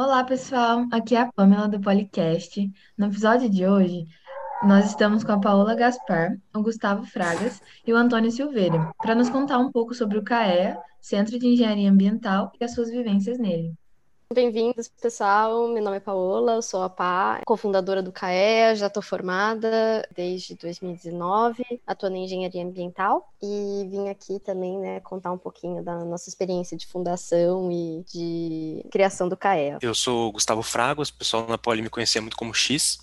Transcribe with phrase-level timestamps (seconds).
[0.00, 0.86] Olá, pessoal.
[0.92, 2.70] Aqui é a Pamela do Policast.
[2.96, 4.06] No episódio de hoje,
[4.62, 9.28] nós estamos com a Paola Gaspar, o Gustavo Fragas e o Antônio Silveira, para nos
[9.28, 13.74] contar um pouco sobre o CAEA, Centro de Engenharia Ambiental, e as suas vivências nele.
[14.30, 15.68] Bem-vindos, pessoal.
[15.68, 20.54] Meu nome é Paola, eu sou a Pá, cofundadora do CAEA, já estou formada desde
[20.54, 26.28] 2019, atuando em engenharia ambiental e vim aqui também, né, contar um pouquinho da nossa
[26.28, 29.78] experiência de fundação e de criação do CAEA.
[29.80, 32.98] Eu sou Gustavo Fragos, o pessoal na Poli me conhecia muito como X.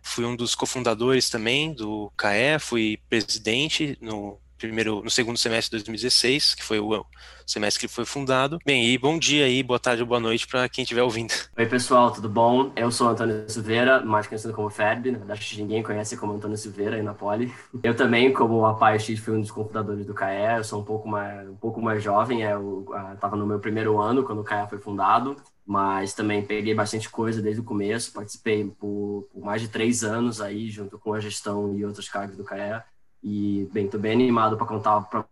[0.00, 5.84] Fui um dos cofundadores também do CAE, fui presidente no primeiro, no segundo semestre de
[5.84, 7.04] 2016, que foi o
[7.46, 8.58] semestre que foi fundado.
[8.64, 11.32] Bem, e bom dia aí, boa tarde ou boa noite para quem estiver ouvindo.
[11.56, 12.72] Oi, pessoal, tudo bom?
[12.74, 16.96] Eu sou Antônio Silveira, mais conhecido como Ferb, na verdade ninguém conhece como Antônio Silveira
[16.96, 17.52] aí na Poli.
[17.82, 20.84] Eu também, como a Pai X, fui um dos cofundadores do CAE, eu sou um
[20.84, 24.68] pouco mais, um pouco mais jovem, eu estava no meu primeiro ano quando o CAE
[24.68, 29.68] foi fundado, mas também peguei bastante coisa desde o começo, participei por, por mais de
[29.68, 32.82] três anos aí, junto com a gestão e outros cargos do CAE,
[33.24, 35.24] e, bem, estou bem animado para contar para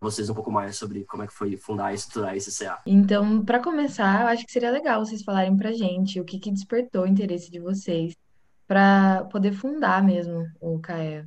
[0.00, 2.80] vocês um pouco mais sobre como é que foi fundar e estruturar esse CA.
[2.86, 6.50] Então, para começar, eu acho que seria legal vocês falarem para gente o que, que
[6.50, 8.16] despertou o interesse de vocês
[8.66, 11.24] para poder fundar mesmo o CAE.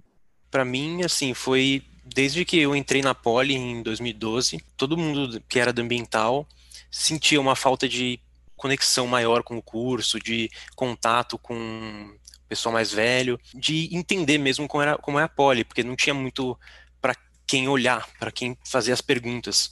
[0.50, 5.60] Para mim, assim, foi desde que eu entrei na Poli em 2012, todo mundo que
[5.60, 6.48] era do ambiental
[6.90, 8.20] sentia uma falta de
[8.56, 12.16] conexão maior com o curso, de contato com
[12.48, 16.14] pessoal mais velho, de entender mesmo como, era, como é a poli, porque não tinha
[16.14, 16.58] muito
[17.02, 19.72] para quem olhar, para quem fazer as perguntas.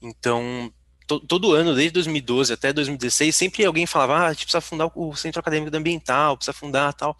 [0.00, 0.72] Então,
[1.06, 4.90] to, todo ano, desde 2012 até 2016, sempre alguém falava, ah, a gente precisa fundar
[4.94, 7.16] o Centro Acadêmico do Ambiental, precisa fundar tal.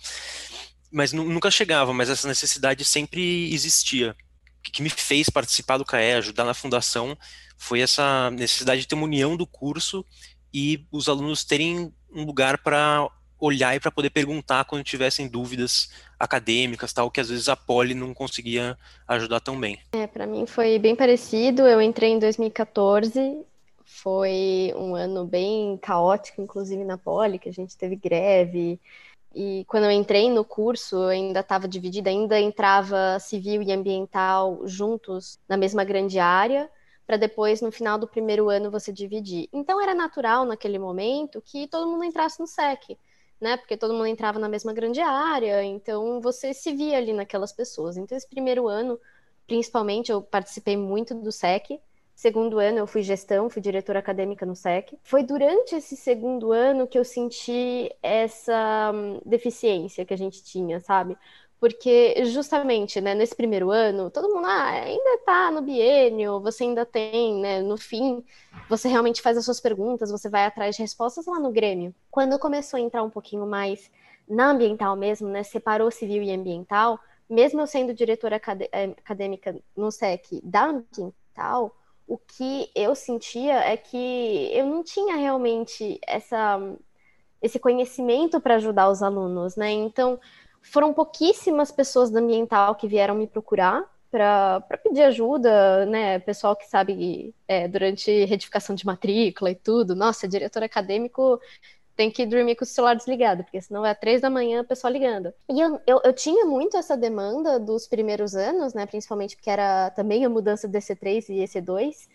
[0.92, 4.16] Mas nunca chegava, mas essa necessidade sempre existia.
[4.58, 7.16] O que me fez participar do CAE, ajudar na fundação,
[7.56, 10.04] foi essa necessidade de ter uma união do curso
[10.52, 13.08] e os alunos terem um lugar para
[13.40, 17.94] olhar e para poder perguntar quando tivessem dúvidas acadêmicas, tal, que às vezes a Poli
[17.94, 18.76] não conseguia
[19.08, 19.78] ajudar tão bem.
[19.92, 21.62] É, para mim foi bem parecido.
[21.62, 23.42] Eu entrei em 2014,
[23.84, 28.78] foi um ano bem caótico, inclusive na Poli, que a gente teve greve.
[29.34, 35.38] E quando eu entrei no curso, ainda estava dividida, ainda entrava civil e ambiental juntos
[35.48, 36.68] na mesma grande área,
[37.06, 39.48] para depois, no final do primeiro ano, você dividir.
[39.52, 42.96] Então era natural naquele momento que todo mundo entrasse no SEC
[43.40, 43.56] né?
[43.56, 47.96] Porque todo mundo entrava na mesma grande área, então você se via ali naquelas pessoas.
[47.96, 49.00] Então, esse primeiro ano,
[49.46, 51.80] principalmente, eu participei muito do SEC.
[52.14, 54.98] Segundo ano, eu fui gestão, fui diretora acadêmica no SEC.
[55.02, 60.80] Foi durante esse segundo ano que eu senti essa hum, deficiência que a gente tinha,
[60.80, 61.16] sabe?
[61.60, 66.86] Porque justamente, né, nesse primeiro ano, todo mundo ah, ainda está no biênio, você ainda
[66.86, 68.24] tem, né, no fim,
[68.68, 71.94] você realmente faz as suas perguntas, você vai atrás de respostas lá no Grêmio.
[72.10, 73.90] Quando começou a entrar um pouquinho mais
[74.26, 76.98] na ambiental mesmo, né, separou civil e ambiental,
[77.28, 78.40] mesmo eu sendo diretora
[78.72, 85.14] eh, acadêmica no SEC da ambiental, o que eu sentia é que eu não tinha
[85.14, 86.58] realmente essa
[87.42, 89.70] esse conhecimento para ajudar os alunos, né?
[89.70, 90.20] Então,
[90.60, 96.18] foram pouquíssimas pessoas da ambiental que vieram me procurar para pedir ajuda, né?
[96.18, 99.94] Pessoal que sabe é, durante retificação de matrícula e tudo.
[99.94, 101.40] Nossa, diretor acadêmico
[101.96, 104.92] tem que dormir com o celular desligado, porque senão é três da manhã o pessoal
[104.92, 105.32] ligando.
[105.48, 108.86] E eu, eu, eu, tinha muito essa demanda dos primeiros anos, né?
[108.86, 112.08] Principalmente porque era também a mudança do EC3 e EC2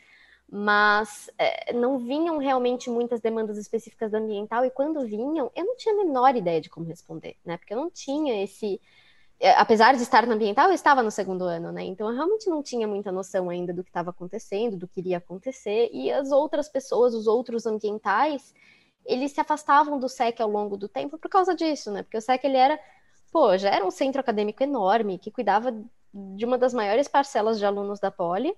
[0.49, 5.75] mas é, não vinham realmente muitas demandas específicas da ambiental, e quando vinham, eu não
[5.75, 7.57] tinha a menor ideia de como responder, né?
[7.57, 8.79] Porque eu não tinha esse.
[9.39, 11.83] É, apesar de estar no ambiental, eu estava no segundo ano, né?
[11.83, 15.17] Então eu realmente não tinha muita noção ainda do que estava acontecendo, do que iria
[15.17, 18.53] acontecer, e as outras pessoas, os outros ambientais,
[19.05, 22.03] eles se afastavam do SEC ao longo do tempo por causa disso, né?
[22.03, 22.79] Porque o SEC ele era,
[23.31, 25.71] pô, já era um centro acadêmico enorme que cuidava
[26.13, 28.55] de uma das maiores parcelas de alunos da Poli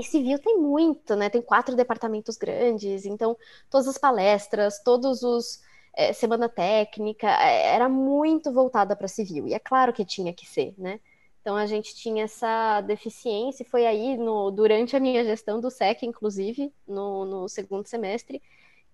[0.00, 1.28] e civil tem muito, né?
[1.30, 3.36] Tem quatro departamentos grandes, então
[3.68, 5.60] todas as palestras, todos os
[5.94, 9.46] é, semana técnica é, era muito voltada para civil.
[9.48, 11.00] E é claro que tinha que ser, né?
[11.40, 15.70] Então a gente tinha essa deficiência, e foi aí no, durante a minha gestão do
[15.70, 18.42] SEC, inclusive, no, no segundo semestre,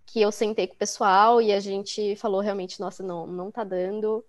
[0.07, 3.65] que eu sentei com o pessoal e a gente falou realmente, nossa, não, não tá
[3.65, 4.25] dando,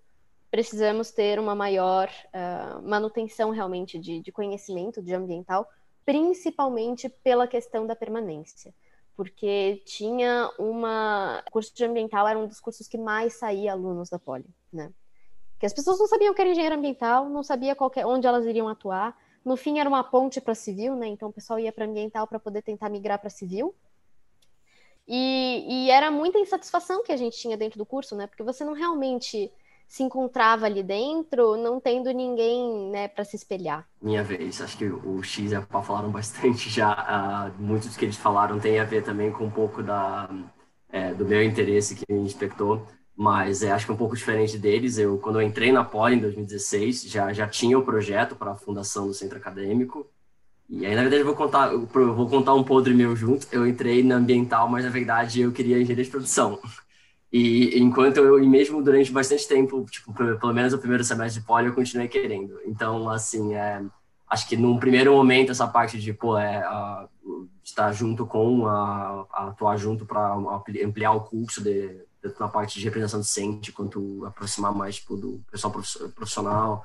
[0.50, 5.68] precisamos ter uma maior uh, manutenção realmente de, de conhecimento de ambiental,
[6.08, 8.74] principalmente pela questão da permanência,
[9.14, 14.08] porque tinha uma o curso de ambiental era um dos cursos que mais saía alunos
[14.08, 14.90] da Poli, né?
[15.60, 18.70] Que as pessoas não sabiam que era engenheiro ambiental, não sabia qualquer, onde elas iriam
[18.70, 19.14] atuar.
[19.44, 21.08] No fim era uma ponte para civil, né?
[21.08, 23.74] Então o pessoal ia para ambiental para poder tentar migrar para civil.
[25.06, 28.26] E, e era muita insatisfação que a gente tinha dentro do curso, né?
[28.26, 29.52] Porque você não realmente
[29.88, 33.88] se encontrava ali dentro, não tendo ninguém, né, para se espelhar.
[34.02, 37.50] Minha vez, acho que o X e a Pá falaram bastante já.
[37.58, 40.28] Uh, muitos que eles falaram tem a ver também com um pouco da,
[40.90, 42.86] é, do meu interesse que me inspectou,
[43.16, 44.98] mas é, acho que é um pouco diferente deles.
[44.98, 48.56] Eu, quando eu entrei na Poli em 2016, já, já tinha o projeto para a
[48.56, 50.06] fundação do centro acadêmico.
[50.68, 53.46] E aí, na verdade, eu vou contar, eu vou contar um podre meu junto.
[53.50, 56.60] Eu entrei na ambiental, mas na verdade eu queria engenharia de produção.
[57.30, 61.46] E enquanto eu, e mesmo durante bastante tempo, tipo, pelo menos o primeiro semestre de
[61.46, 62.58] poli, eu continuei querendo.
[62.64, 63.84] Então, assim, é,
[64.28, 67.06] acho que num primeiro momento essa parte de, pô, é, a,
[67.62, 70.34] estar junto com, a, a atuar junto para
[70.84, 71.88] ampliar o curso de,
[72.22, 75.72] de, na parte de representação docente, quanto aproximar mais, tipo, do pessoal
[76.14, 76.84] profissional,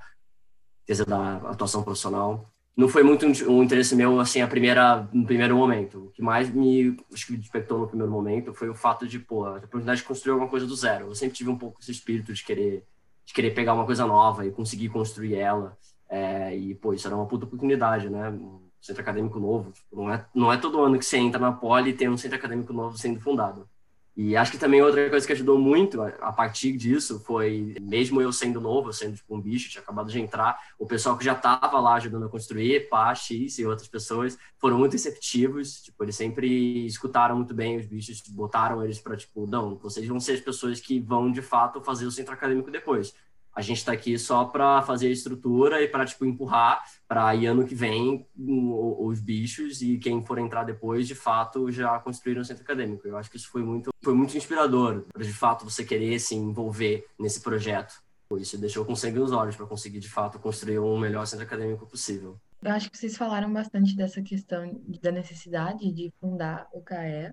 [1.08, 6.06] da atuação profissional não foi muito um interesse meu, assim, a primeira, no primeiro momento.
[6.06, 9.20] O que mais me, acho que me despertou no primeiro momento foi o fato de,
[9.20, 11.08] pô, a oportunidade de construir alguma coisa do zero.
[11.08, 12.84] Eu sempre tive um pouco esse espírito de querer,
[13.26, 15.78] de querer pegar uma coisa nova e conseguir construir ela.
[16.10, 18.30] É, e, pô, isso era uma puta oportunidade, né?
[18.30, 19.72] Um centro acadêmico novo.
[19.72, 22.18] Tipo, não, é, não é todo ano que você entra na Poli e tem um
[22.18, 23.70] centro acadêmico novo sendo fundado.
[24.16, 28.32] E acho que também outra coisa que ajudou muito a, partir disso foi, mesmo eu
[28.32, 31.80] sendo novo, sendo tipo um bicho, tinha acabado de entrar, o pessoal que já estava
[31.80, 37.36] lá ajudando a construir, X e outras pessoas, foram muito receptivos, tipo, eles sempre escutaram
[37.38, 41.00] muito bem os bichos, botaram eles para, tipo, não, vocês vão ser as pessoas que
[41.00, 43.16] vão, de fato, fazer o centro acadêmico depois.
[43.56, 47.46] A gente está aqui só para fazer a estrutura e para tipo empurrar para aí
[47.46, 52.44] ano que vem os bichos e quem for entrar depois de fato já construir um
[52.44, 53.08] centro acadêmico.
[53.08, 56.36] Eu acho que isso foi muito foi muito inspirador para de fato você querer se
[56.36, 57.94] envolver nesse projeto.
[58.40, 61.86] Isso deixou com sangue nos olhos para conseguir de fato construir um melhor centro acadêmico
[61.86, 62.40] possível.
[62.64, 67.32] Eu acho que vocês falaram bastante dessa questão da necessidade de fundar o CAE,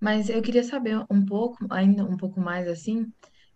[0.00, 3.10] mas eu queria saber um pouco, ainda um pouco mais assim,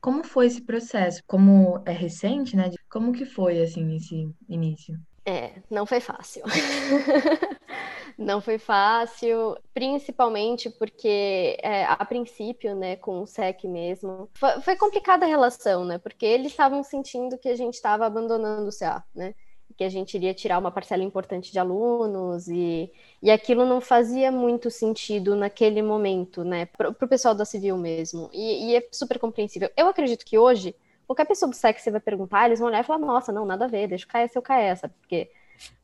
[0.06, 1.20] como foi esse processo?
[1.26, 2.70] Como é recente, né?
[2.88, 4.96] Como que foi, assim, esse início?
[5.24, 6.44] É, não foi fácil.
[8.16, 14.76] não foi fácil, principalmente porque, é, a princípio, né, com o SEC mesmo, foi, foi
[14.76, 15.98] complicada a relação, né?
[15.98, 19.34] Porque eles estavam sentindo que a gente estava abandonando o CA, né?
[19.76, 22.90] Que a gente iria tirar uma parcela importante de alunos e,
[23.23, 28.31] e aquilo não fazia muito sentido naquele momento, né, para o pessoal da civil mesmo.
[28.32, 29.70] E, e, é super compreensível.
[29.76, 30.75] Eu acredito que hoje,
[31.06, 33.67] qualquer pessoa do sexo você vai perguntar, eles vão olhar e falar, nossa, não, nada
[33.67, 34.94] a ver, deixa o cair seu cair, sabe?
[35.00, 35.31] Porque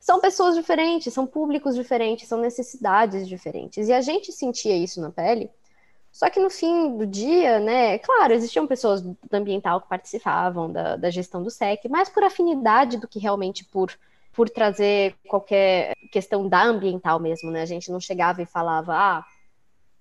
[0.01, 3.89] são pessoas diferentes, são públicos diferentes, são necessidades diferentes.
[3.89, 5.51] E a gente sentia isso na pele
[6.13, 10.95] só que no fim do dia, né, claro, existiam pessoas do ambiental que participavam da,
[10.97, 13.91] da gestão do SEC, mais por afinidade do que realmente por,
[14.31, 17.63] por trazer qualquer questão da ambiental mesmo, né?
[17.63, 19.25] A gente não chegava e falava, ah,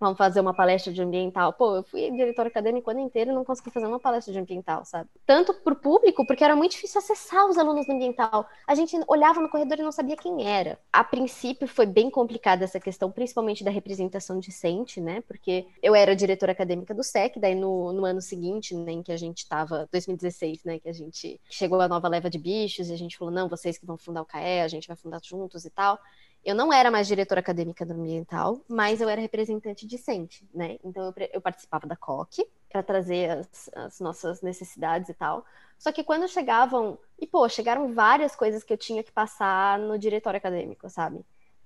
[0.01, 1.53] vamos fazer uma palestra de ambiental.
[1.53, 4.39] Pô, eu fui diretor acadêmico o ano inteiro e não consegui fazer uma palestra de
[4.39, 5.07] ambiental, sabe?
[5.27, 8.47] Tanto para o público, porque era muito difícil acessar os alunos do ambiental.
[8.67, 10.79] A gente olhava no corredor e não sabia quem era.
[10.91, 15.21] A princípio foi bem complicada essa questão, principalmente da representação discente, né?
[15.27, 19.11] Porque eu era diretora acadêmica do SEC, daí no, no ano seguinte, né, em que
[19.11, 22.93] a gente estava, 2016, né, que a gente chegou a nova leva de bichos e
[22.93, 25.63] a gente falou, não, vocês que vão fundar o CAE, a gente vai fundar juntos
[25.63, 25.99] e tal.
[26.43, 30.79] Eu não era mais diretora acadêmica do ambiental, mas eu era representante discente, né?
[30.83, 35.45] Então eu, eu participava da COC para trazer as, as, nossas necessidades e tal.
[35.77, 39.99] Só que quando chegavam, e pô, chegaram várias coisas que eu tinha que passar no
[39.99, 41.23] diretório acadêmico, sabe?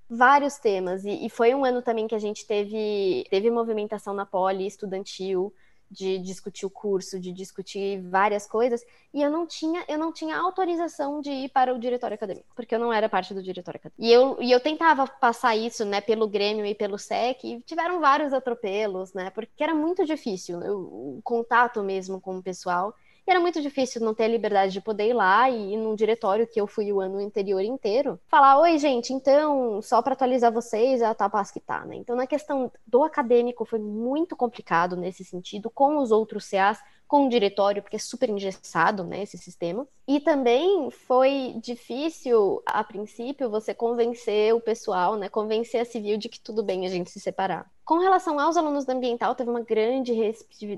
[0.09, 1.05] Vários temas.
[1.05, 5.53] E, e foi um ano também que a gente teve, teve movimentação na poli estudantil
[5.89, 10.37] de discutir o curso, de discutir várias coisas, e eu não tinha, eu não tinha
[10.37, 14.01] autorização de ir para o diretório acadêmico, porque eu não era parte do diretório acadêmico.
[14.01, 17.99] E eu, e eu tentava passar isso, né, pelo Grêmio e pelo SEC, e tiveram
[17.99, 22.93] vários atropelos, né, porque era muito difícil o contato mesmo com o pessoal.
[23.27, 25.95] E era muito difícil não ter a liberdade de poder ir lá e ir num
[25.95, 30.51] diretório que eu fui o ano anterior inteiro, falar: oi, gente, então, só para atualizar
[30.51, 31.95] vocês, a tá que tá, né?
[31.95, 37.25] Então, na questão do acadêmico, foi muito complicado nesse sentido, com os outros CAs, com
[37.25, 39.87] o diretório, porque é super engessado, né, esse sistema.
[40.07, 46.29] E também foi difícil, a princípio, você convencer o pessoal, né, convencer a civil de
[46.29, 47.69] que tudo bem a gente se separar.
[47.83, 50.13] Com relação aos alunos da ambiental, teve uma grande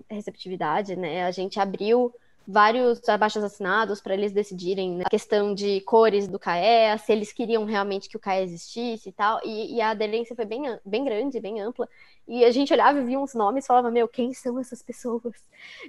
[0.10, 2.14] receptividade, né, a gente abriu
[2.48, 7.34] vários abaixos assinados para eles decidirem né, a questão de cores do CAE, se eles
[7.34, 9.42] queriam realmente que o CAE existisse e tal.
[9.44, 11.90] E, e, a aderência foi bem, bem grande, bem ampla.
[12.26, 15.36] E a gente olhava e via uns nomes e falava: Meu, quem são essas pessoas?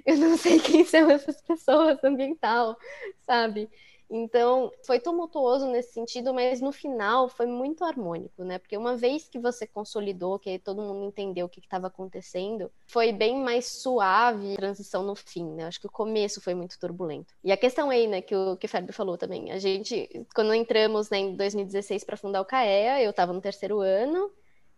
[0.05, 2.77] Eu não sei quem são essas pessoas ambiental,
[3.25, 3.69] sabe?
[4.09, 8.57] Então, foi tumultuoso nesse sentido, mas no final foi muito harmônico, né?
[8.57, 13.11] Porque uma vez que você consolidou, que todo mundo entendeu o que estava acontecendo, foi
[13.11, 15.65] bem mais suave a transição no fim, né?
[15.65, 17.35] Acho que o começo foi muito turbulento.
[17.43, 20.53] E a questão aí, né, que o que o Fábio falou também, a gente, quando
[20.55, 24.31] entramos né, em 2016 para fundar o CAEA, eu estava no terceiro ano,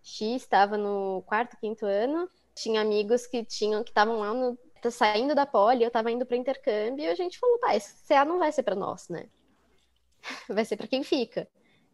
[0.03, 4.57] X estava no quarto, quinto ano, tinha amigos que tinham que estavam lá no
[4.89, 8.25] saindo da poli, eu tava indo para intercâmbio, e a gente falou, tá, esse CA
[8.25, 9.25] não vai ser para nós, né?
[10.47, 11.47] Vai ser para quem fica.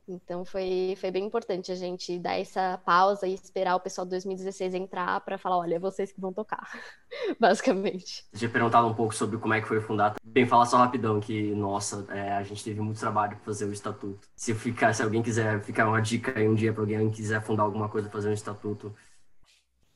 [0.08, 4.12] Então foi, foi bem importante a gente dar essa pausa e esperar o pessoal de
[4.12, 6.66] 2016 entrar para falar, olha, é vocês que vão tocar,
[7.38, 8.26] basicamente.
[8.32, 10.16] Eu tinha perguntado um pouco sobre como é que foi fundar.
[10.24, 13.74] Bem, falar só rapidão que, nossa, é, a gente teve muito trabalho para fazer o
[13.74, 14.30] estatuto.
[14.34, 17.42] Se ficar, se alguém quiser ficar uma dica aí um dia para alguém que quiser
[17.42, 18.96] fundar alguma coisa, fazer um estatuto,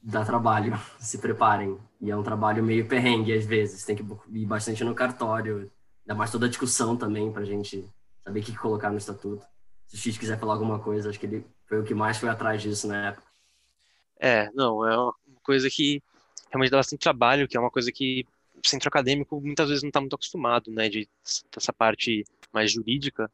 [0.01, 1.77] dá trabalho, se preparem.
[1.99, 4.03] E é um trabalho meio perrengue às vezes, tem que
[4.33, 7.87] ir bastante no cartório, ainda mais toda a discussão também pra gente
[8.23, 9.45] saber o que colocar no estatuto.
[9.87, 12.29] Se o X quiser falar alguma coisa, acho que ele foi o que mais foi
[12.29, 13.27] atrás disso na época.
[14.19, 16.01] É, não, é uma coisa que
[16.49, 19.89] realmente dá bastante trabalho, que é uma coisa que o centro acadêmico muitas vezes não
[19.89, 21.09] está muito acostumado, né, de
[21.55, 23.29] essa parte mais jurídica.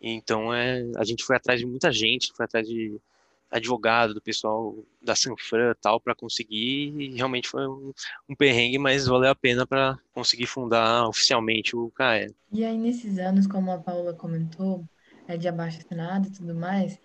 [0.00, 3.00] Então, é, a gente foi atrás de muita gente, foi atrás de
[3.50, 7.92] advogado, do pessoal da Sanfran tal, para conseguir, e realmente foi um,
[8.28, 12.34] um perrengue, mas valeu a pena para conseguir fundar oficialmente o CAE.
[12.52, 14.84] E aí, nesses anos, como a Paula comentou,
[15.26, 16.98] é de abaixo assinado e tudo mais,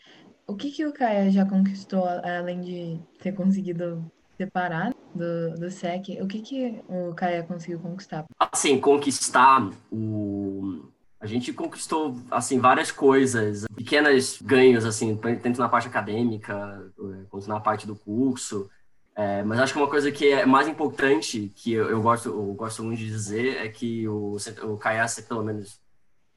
[0.47, 6.21] o que, que o CAE já conquistou, além de ter conseguido separar do, do SEC,
[6.21, 8.25] o que, que o CAE conseguiu conquistar?
[8.39, 15.87] Assim, conquistar o a gente conquistou assim várias coisas, pequenos ganhos assim, tanto na parte
[15.87, 16.91] acadêmica
[17.29, 18.69] quanto na parte do curso.
[19.15, 22.53] É, mas acho que uma coisa que é mais importante que eu, eu gosto eu
[22.53, 25.79] gosto muito de dizer é que o o CAIAS, pelo menos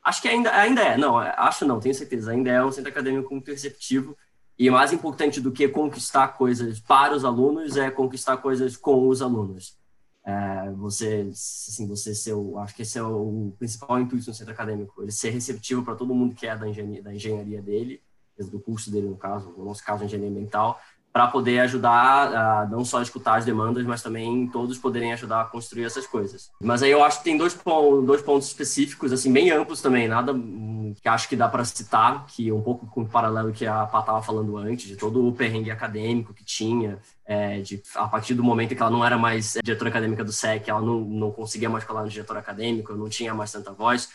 [0.05, 3.35] acho que ainda ainda é não acho não tenho certeza ainda é um centro acadêmico
[3.35, 4.17] muito receptivo
[4.57, 9.21] e mais importante do que conquistar coisas para os alunos é conquistar coisas com os
[9.21, 9.77] alunos
[10.29, 14.53] é, você, assim, você ser o, acho que esse é o, principal intuito no centro
[14.53, 18.03] acadêmico, ele ser receptivo para todo mundo que é da engenharia, da engenharia dele,
[18.39, 20.79] do curso dele no caso, no nosso caso engenharia ambiental,
[21.11, 25.45] para poder ajudar a não só escutar as demandas, mas também todos poderem ajudar a
[25.47, 26.51] construir essas coisas.
[26.61, 27.59] Mas aí eu acho que tem dois,
[28.05, 30.35] dois pontos específicos, assim, bem amplos também, nada
[30.95, 33.87] que acho que dá para citar, que é um pouco com o paralelo que a
[33.87, 38.35] Pá estava falando antes, de todo o perrengue acadêmico que tinha, é, de, a partir
[38.35, 41.69] do momento que ela não era mais diretora acadêmica do SEC, ela não, não conseguia
[41.69, 44.09] mais falar no diretor acadêmico, não tinha mais tanta voz.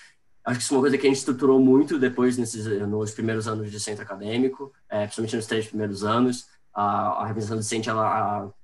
[0.46, 3.48] Acho que isso é uma coisa que a gente estruturou muito depois, nesses, nos primeiros
[3.48, 8.42] anos de centro acadêmico, é, principalmente nos três primeiros anos a, a representação docente ela
[8.48, 8.62] ficou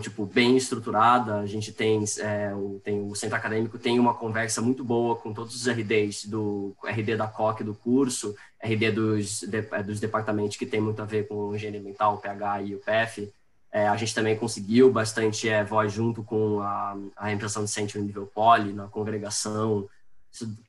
[0.00, 1.40] tipo bem estruturada.
[1.40, 5.32] A gente tem, é, o, tem o centro acadêmico tem uma conversa muito boa com
[5.32, 10.56] todos os RDs do RD da COC do curso, RD dos, de, é, dos departamentos
[10.56, 13.32] que tem muito a ver com engenharia ambiental, o PH e o PF.
[13.72, 18.04] É, a gente também conseguiu bastante é, voz junto com a, a representação docente no
[18.04, 19.88] nível poli, na congregação,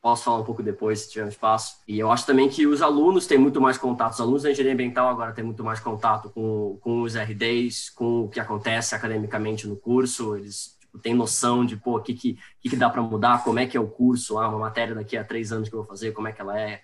[0.02, 1.78] posso falar um pouco depois, se tiver espaço.
[1.88, 4.74] E eu acho também que os alunos têm muito mais contato, os alunos da engenharia
[4.74, 9.68] ambiental agora têm muito mais contato com, com os RDs, com o que acontece academicamente
[9.68, 13.44] no curso, eles tipo, têm noção de, pô, o que, que, que dá para mudar,
[13.44, 15.80] como é que é o curso, ah, uma matéria daqui a três anos que eu
[15.80, 16.82] vou fazer, como é que ela é.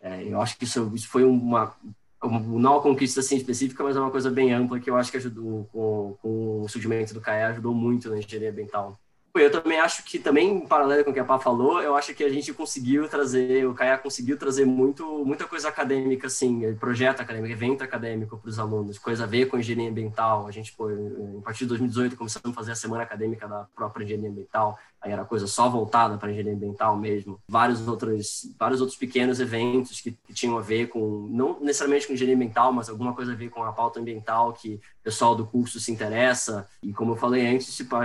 [0.00, 1.74] é eu acho que isso, isso foi uma,
[2.22, 5.10] uma, não uma conquista assim específica, mas é uma coisa bem ampla que eu acho
[5.10, 8.98] que ajudou, com, com o surgimento do CAE, ajudou muito na engenharia ambiental.
[9.32, 12.12] Eu também acho que, também em paralelo com o que a Pá falou, eu acho
[12.14, 17.20] que a gente conseguiu trazer, o CAIA conseguiu trazer muito, muita coisa acadêmica, assim, projeto
[17.20, 20.48] acadêmico, evento acadêmico para os alunos, coisa a ver com engenharia ambiental.
[20.48, 24.04] A gente, pô, a partir de 2018, começamos a fazer a semana acadêmica da própria
[24.04, 27.40] engenharia ambiental, aí era coisa só voltada para engenharia ambiental mesmo.
[27.48, 32.12] Vários outros, vários outros pequenos eventos que, que, tinham a ver com, não necessariamente com
[32.12, 35.46] engenharia ambiental, mas alguma coisa a ver com a pauta ambiental que o pessoal do
[35.46, 36.68] curso se interessa.
[36.82, 37.96] E como eu falei antes, tipo,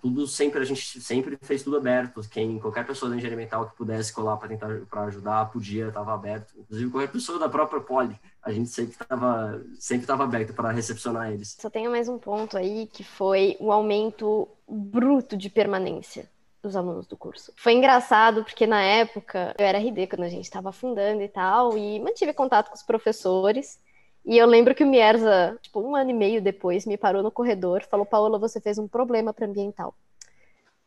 [0.00, 2.20] tudo sempre a gente sempre fez tudo aberto.
[2.28, 6.12] Quem, qualquer pessoa da engenharia ambiental que pudesse colar para tentar para ajudar, podia, estava
[6.12, 6.52] aberto.
[6.58, 11.32] Inclusive qualquer pessoa da própria Poli, a gente sempre estava sempre estava aberto para recepcionar
[11.32, 11.56] eles.
[11.58, 16.28] Só tenho mais um ponto aí que foi o aumento bruto de permanência
[16.62, 17.52] dos alunos do curso.
[17.56, 21.76] Foi engraçado porque na época eu era RD quando a gente estava fundando e tal
[21.76, 23.80] e mantive contato com os professores.
[24.24, 27.30] E eu lembro que o Mierza, tipo, um ano e meio depois, me parou no
[27.30, 29.94] corredor, falou: Paola, você fez um problema para ambiental.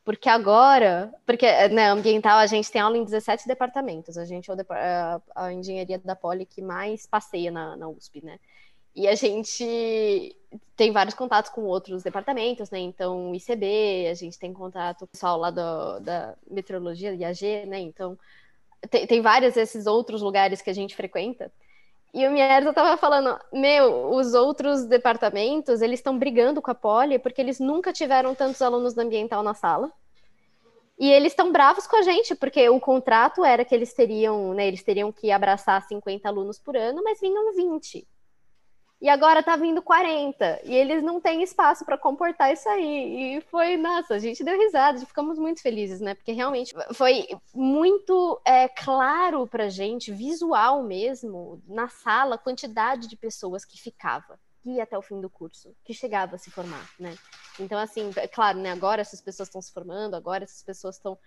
[0.06, 4.56] Porque agora, porque né, ambiental a gente tem aula em 17 departamentos, a gente é
[4.72, 8.40] a, a engenharia da Poli que mais passeia na, na USP, né?
[8.96, 10.36] E a gente
[10.76, 12.80] tem vários contatos com outros departamentos, né?
[12.80, 17.66] Então, o ICB, a gente tem contato com o pessoal lá do, da meteorologia, IAG,
[17.66, 17.80] né?
[17.80, 18.18] Então,
[18.90, 21.52] tem, tem vários desses outros lugares que a gente frequenta.
[22.14, 27.20] E o Mierza estava falando, meu, os outros departamentos, eles estão brigando com a Poli
[27.20, 29.92] porque eles nunca tiveram tantos alunos do ambiental na sala.
[30.98, 34.66] E eles estão bravos com a gente, porque o contrato era que eles teriam, né,
[34.66, 38.08] eles teriam que abraçar 50 alunos por ano, mas vinham 20
[39.02, 43.38] e agora tá vindo 40, e eles não têm espaço para comportar isso aí.
[43.38, 46.16] E foi, nossa, a gente deu risada, ficamos muito felizes, né?
[46.16, 53.18] Porque realmente foi muito é, claro pra gente, visual mesmo, na sala, a quantidade de
[53.18, 57.16] pessoas que ficava ia até o fim do curso, que chegava a se formar, né?
[57.60, 58.72] Então, assim, é claro, né?
[58.72, 61.18] Agora essas pessoas estão se formando, agora essas pessoas estão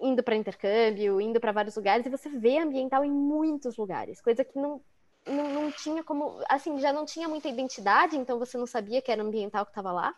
[0.00, 4.44] indo para intercâmbio, indo para vários lugares, e você vê ambiental em muitos lugares, coisa
[4.44, 4.80] que não
[5.28, 9.10] não, não tinha como, assim, já não tinha muita identidade, então você não sabia que
[9.10, 10.14] era ambiental que estava lá.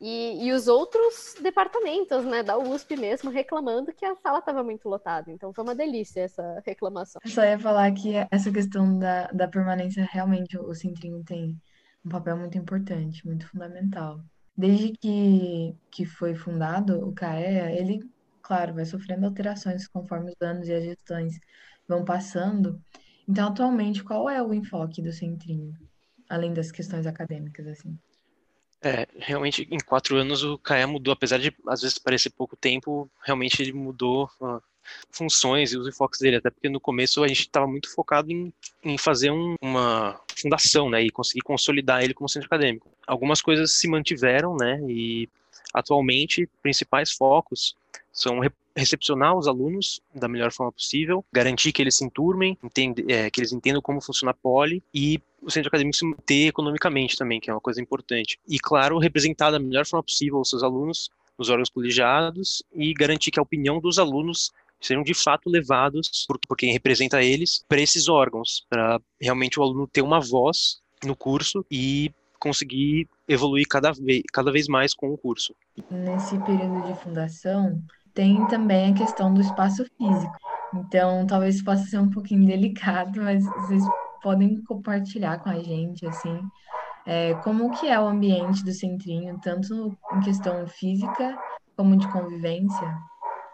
[0.00, 4.88] E, e, os outros departamentos, né, da USP mesmo, reclamando que a sala estava muito
[4.88, 5.30] lotada.
[5.30, 7.20] Então foi uma delícia essa reclamação.
[7.26, 11.60] Só ia falar que essa questão da, da permanência, realmente, o Centrinho tem
[12.04, 14.20] um papel muito importante, muito fundamental.
[14.56, 18.00] Desde que, que foi fundado o CAEA, ele,
[18.40, 21.40] claro, vai sofrendo alterações conforme os anos e as gestões
[21.88, 22.80] vão passando,
[23.28, 25.74] então, atualmente, qual é o enfoque do Centrinho,
[26.28, 27.98] além das questões acadêmicas, assim?
[28.80, 33.10] É, realmente, em quatro anos o CAE mudou, apesar de às vezes parecer pouco tempo,
[33.22, 34.62] realmente ele mudou uh,
[35.10, 38.52] funções e os enfoques dele, até porque no começo a gente estava muito focado em,
[38.84, 42.88] em fazer um, uma fundação, né, e conseguir consolidar ele como centro acadêmico.
[43.06, 45.28] Algumas coisas se mantiveram, né, e
[45.74, 47.76] atualmente principais focos
[48.12, 48.38] são
[48.78, 53.40] recepcionar os alunos da melhor forma possível, garantir que eles se enturmem, entende, é, que
[53.40, 57.50] eles entendam como funciona a poli e o centro acadêmico se manter economicamente também, que
[57.50, 58.38] é uma coisa importante.
[58.48, 63.30] E, claro, representar da melhor forma possível os seus alunos nos órgãos colegiados e garantir
[63.30, 67.80] que a opinião dos alunos sejam de fato levados por, por quem representa eles para
[67.80, 73.92] esses órgãos, para realmente o aluno ter uma voz no curso e conseguir evoluir cada
[73.92, 75.54] vez, cada vez mais com o curso.
[75.90, 77.82] Nesse período de fundação,
[78.18, 80.36] tem também a questão do espaço físico.
[80.74, 83.84] Então, talvez possa ser um pouquinho delicado, mas vocês
[84.20, 86.36] podem compartilhar com a gente, assim,
[87.06, 91.38] é, como que é o ambiente do Centrinho, tanto em questão física
[91.76, 92.98] como de convivência?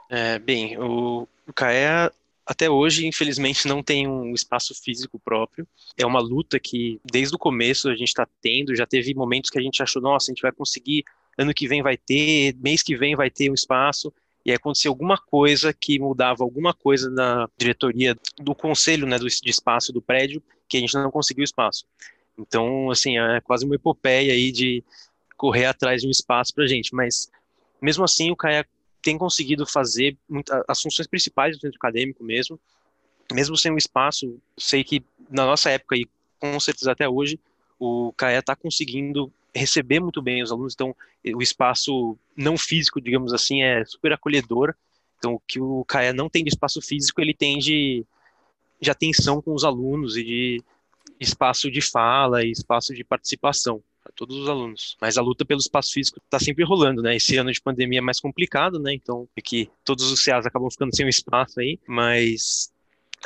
[0.09, 2.11] É, bem, o, o CAEA
[2.47, 5.69] até hoje, infelizmente, não tem um espaço físico próprio.
[5.95, 8.75] É uma luta que, desde o começo, a gente está tendo.
[8.75, 11.05] Já teve momentos que a gente achou, nossa, a gente vai conseguir,
[11.37, 14.11] ano que vem vai ter, mês que vem vai ter um espaço
[14.45, 19.27] e aí aconteceu alguma coisa que mudava alguma coisa na diretoria do conselho, né, do,
[19.27, 21.87] de espaço do prédio, que a gente não conseguiu espaço.
[22.39, 24.85] Então, assim, é quase uma epopeia aí de
[25.37, 27.31] correr atrás de um espaço para gente, mas
[27.81, 28.67] mesmo assim o CAIA
[29.03, 32.59] tem conseguido fazer muita, as funções principais do centro acadêmico mesmo,
[33.33, 36.07] mesmo sem um espaço, sei que na nossa época e
[36.39, 37.41] com certeza até hoje,
[37.79, 40.95] o CAIA está conseguindo receber muito bem os alunos, então
[41.35, 44.75] o espaço não físico, digamos assim, é super acolhedor.
[45.19, 48.05] Então, o que o CAE não tem de espaço físico, ele tem de,
[48.81, 50.63] de atenção com os alunos e de
[51.19, 54.97] espaço de fala e espaço de participação para todos os alunos.
[55.01, 57.17] Mas a luta pelo espaço físico está sempre rolando, né?
[57.17, 58.93] Esse ano de pandemia é mais complicado, né?
[58.93, 62.71] Então, é que todos os CEAs acabam ficando sem um espaço aí, mas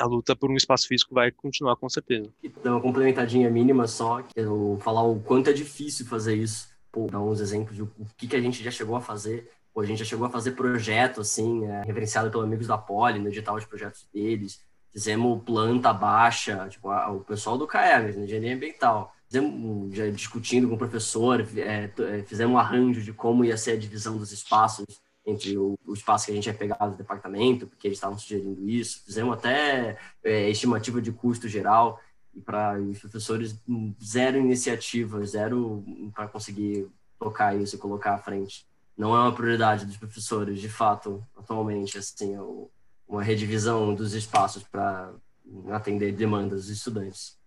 [0.03, 2.31] a luta por um espaço físico vai continuar com certeza.
[2.43, 6.69] Então, uma complementadinha mínima só, que eu falar o quanto é difícil fazer isso.
[6.91, 9.51] Pô, dar uns exemplos de o que, que a gente já chegou a fazer.
[9.75, 13.19] Pô, a gente já chegou a fazer projeto, assim, é, referenciado pelos amigos da Poli,
[13.19, 14.61] no edital de projetos deles.
[14.93, 19.15] Fizemos planta baixa, tipo, a, o pessoal do CAE, na engenharia ambiental.
[19.27, 23.73] Fizemos, já discutindo com o professor, é, é, fizemos um arranjo de como ia ser
[23.73, 24.87] a divisão dos espaços
[25.29, 28.67] entre o, o, espaço que a gente ia pegar do departamento, porque eles estavam sugerindo
[28.69, 29.03] isso.
[29.05, 32.01] Fizemos até é, estimativa de custo geral
[32.35, 33.55] e para os professores
[34.03, 36.89] zero iniciativa, zero para conseguir
[37.19, 38.67] tocar isso e colocar à frente.
[38.97, 42.41] Não é uma prioridade dos professores, de fato, atualmente, assim, é
[43.07, 45.13] uma redivisão dos espaços para
[45.71, 47.39] atender demandas dos estudantes.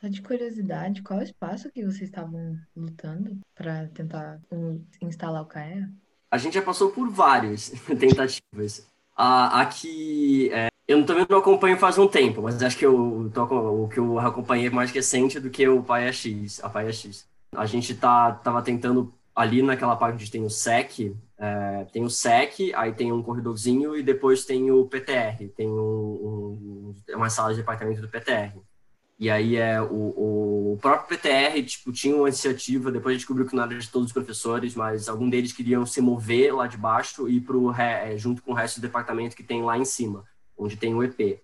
[0.00, 4.40] Só de curiosidade, qual é o espaço que vocês estavam lutando para tentar
[5.02, 5.90] instalar o CAEA?
[6.30, 8.86] A gente já passou por várias tentativas.
[9.16, 13.44] Ah, aqui, é, eu também não acompanho faz um tempo, mas acho que eu tô,
[13.44, 17.26] o que eu acompanhei é mais recente do que o Paia X, a Paia X.
[17.52, 22.10] A gente tá, tava tentando ali naquela parte onde tem o SEC, é, tem o
[22.10, 27.50] SEC, aí tem um corredorzinho e depois tem o PTR, tem um, um, uma sala
[27.50, 28.52] de departamento do PTR.
[29.18, 33.46] E aí é o, o próprio PTR tipo, tinha uma iniciativa, depois a gente descobriu
[33.46, 36.76] que não era de todos os professores, mas algum deles queriam se mover lá de
[36.76, 40.24] baixo e pro, é, junto com o resto do departamento que tem lá em cima,
[40.56, 41.40] onde tem o EP.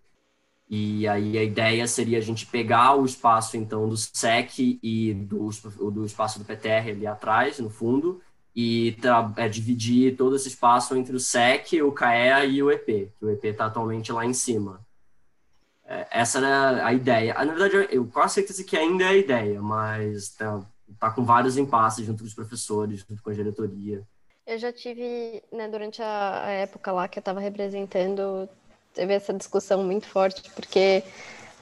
[0.70, 5.50] E aí a ideia seria a gente pegar o espaço então do SEC e do,
[5.90, 8.20] do espaço do PTR ali atrás, no fundo,
[8.54, 8.96] e
[9.36, 12.86] é, dividir todo esse espaço entre o SEC, o CAEA e o EP,
[13.18, 14.83] que o EP está atualmente lá em cima.
[15.86, 17.34] É, essa era a ideia.
[17.34, 20.62] Na verdade, eu quase certeza que ainda é a ideia, mas tá,
[20.98, 24.02] tá com vários impasses junto com os professores, junto com a diretoria.
[24.46, 28.48] Eu já tive, né, durante a, época lá que eu estava representando,
[28.92, 31.02] teve essa discussão muito forte, porque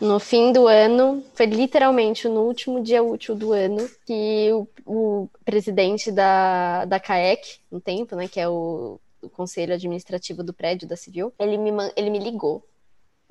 [0.00, 5.28] no fim do ano, foi literalmente no último dia útil do ano, que o, o
[5.44, 10.88] presidente da, da CAEC, no tempo, né, que é o, o conselho administrativo do prédio
[10.88, 12.64] da Civil, ele me, ele me ligou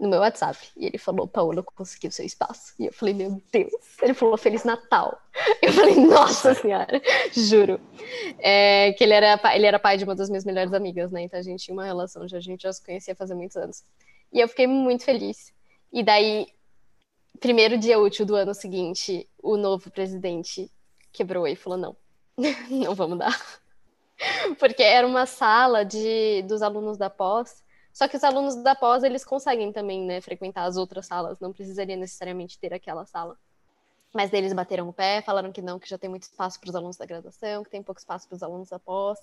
[0.02, 0.58] no meu WhatsApp.
[0.76, 2.74] E ele falou, Paola, consegui o seu espaço.
[2.80, 3.72] E eu falei, meu Deus.
[4.02, 5.22] Ele falou, Feliz Natal.
[5.62, 7.00] Eu falei, nossa senhora,
[7.32, 7.80] juro.
[8.40, 11.22] É, que ele era, ele era pai de uma das minhas melhores amigas, né?
[11.22, 13.84] Então a gente tinha uma relação, já, a gente já se conhecia fazia muitos anos.
[14.34, 15.54] E eu fiquei muito feliz.
[15.94, 16.48] E daí,
[17.40, 20.70] primeiro dia útil do ano seguinte, o novo presidente
[21.14, 21.96] quebrou e falou, não,
[22.70, 23.40] não vamos dar.
[24.58, 29.04] Porque era uma sala de, dos alunos da pós só que os alunos da pós,
[29.04, 33.38] eles conseguem também, né, frequentar as outras salas, não precisaria necessariamente ter aquela sala.
[34.14, 36.76] Mas eles bateram o pé, falaram que não, que já tem muito espaço para os
[36.76, 39.18] alunos da graduação, que tem pouco espaço para os alunos da pós,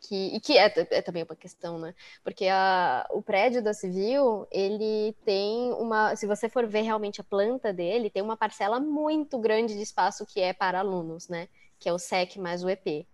[0.00, 1.94] que, e que é, é, também uma questão, né?
[2.22, 6.14] Porque a, o prédio da Civil, ele tem uma.
[6.14, 10.26] Se você for ver realmente a planta dele, tem uma parcela muito grande de espaço
[10.26, 11.48] que é para alunos, né?
[11.78, 13.06] Que é o SEC mais o EP.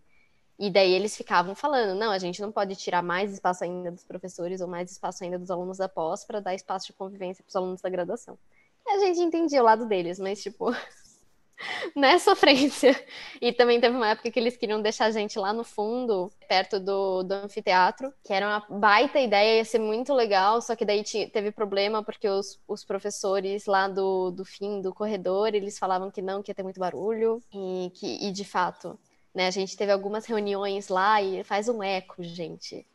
[0.59, 4.05] E daí eles ficavam falando, não, a gente não pode tirar mais espaço ainda dos
[4.05, 7.51] professores ou mais espaço ainda dos alunos da pós para dar espaço de convivência para
[7.51, 8.39] os alunos da graduação.
[8.87, 10.71] E a gente entendia o lado deles, mas tipo,
[11.97, 13.05] nessa é sofrência.
[13.41, 16.79] E também teve uma época que eles queriam deixar a gente lá no fundo, perto
[16.79, 21.03] do, do anfiteatro, que era uma baita ideia, ia ser muito legal, só que daí
[21.03, 26.23] teve problema porque os, os professores lá do, do fim do corredor, eles falavam que
[26.23, 28.99] não, que ia ter muito barulho, e que, e de fato
[29.35, 29.47] né?
[29.47, 32.87] A gente teve algumas reuniões lá e faz um eco, gente.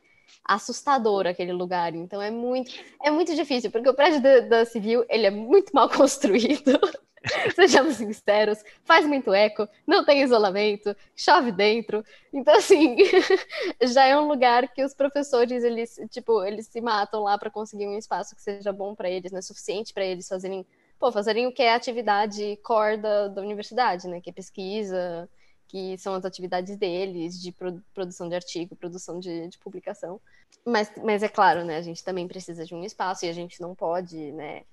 [0.43, 1.93] Assustador aquele lugar.
[1.93, 2.71] Então é muito,
[3.03, 6.79] é muito difícil, porque o prédio da, Civil ele é muito mal construído.
[7.53, 12.03] Sejamos sinceros, faz muito eco, não tem isolamento, chove dentro.
[12.31, 12.95] Então, assim,
[13.81, 17.87] já é um lugar que os professores, eles, tipo, eles se matam lá para conseguir
[17.87, 20.65] um espaço que seja bom para eles, não é suficiente para eles fazerem,
[20.97, 24.21] pô, fazerem o que é a atividade core da, da universidade, né?
[24.21, 25.29] Que é pesquisa,
[25.69, 27.55] que são as atividades deles, de
[27.93, 30.19] produção de artigo, produção de, de, publicação.
[30.65, 33.61] Mas, mas é claro, né, a gente também precisa de um espaço e a gente
[33.61, 34.63] não pode né,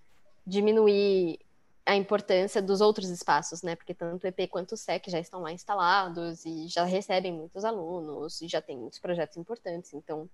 [0.47, 1.39] diminuir
[1.85, 3.77] a importância dos outros espaços, né?
[3.77, 7.65] Porque tanto o EP quanto o SEC já estão lá instalados e já recebem muitos
[7.65, 9.95] alunos e já tem muitos projetos importantes.
[9.95, 10.29] Então,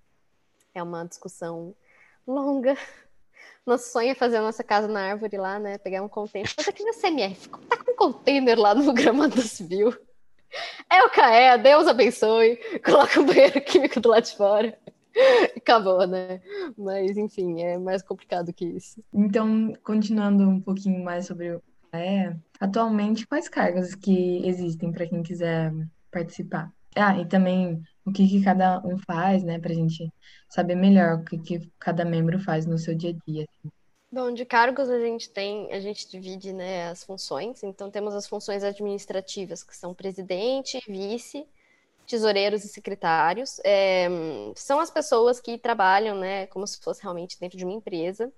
[0.74, 1.74] é uma discussão
[2.26, 2.74] longa.
[3.66, 5.76] Nosso sonho é fazer a nossa casa na árvore lá, né?
[5.76, 6.50] Pegar um container.
[6.56, 9.94] Mas aqui na CMF, tá com um container lá no gramado civil.
[10.90, 14.78] É o CAE, Deus abençoe, coloca o banheiro químico do lado de fora.
[15.56, 16.40] Acabou, né?
[16.76, 19.02] Mas, enfim, é mais complicado que isso.
[19.12, 25.22] Então, continuando um pouquinho mais sobre o CAE, atualmente, quais cargos que existem para quem
[25.22, 25.72] quiser
[26.10, 26.72] participar?
[26.94, 30.12] Ah, e também o que, que cada um faz, né, para a gente
[30.48, 33.44] saber melhor o que, que cada membro faz no seu dia a dia.
[33.44, 33.72] Assim.
[34.12, 37.62] Bom, de cargos a gente tem, a gente divide né, as funções.
[37.62, 41.48] Então temos as funções administrativas, que são presidente, vice,
[42.06, 43.58] tesoureiros e secretários.
[43.64, 44.08] É,
[44.54, 48.30] são as pessoas que trabalham, né, como se fosse realmente dentro de uma empresa,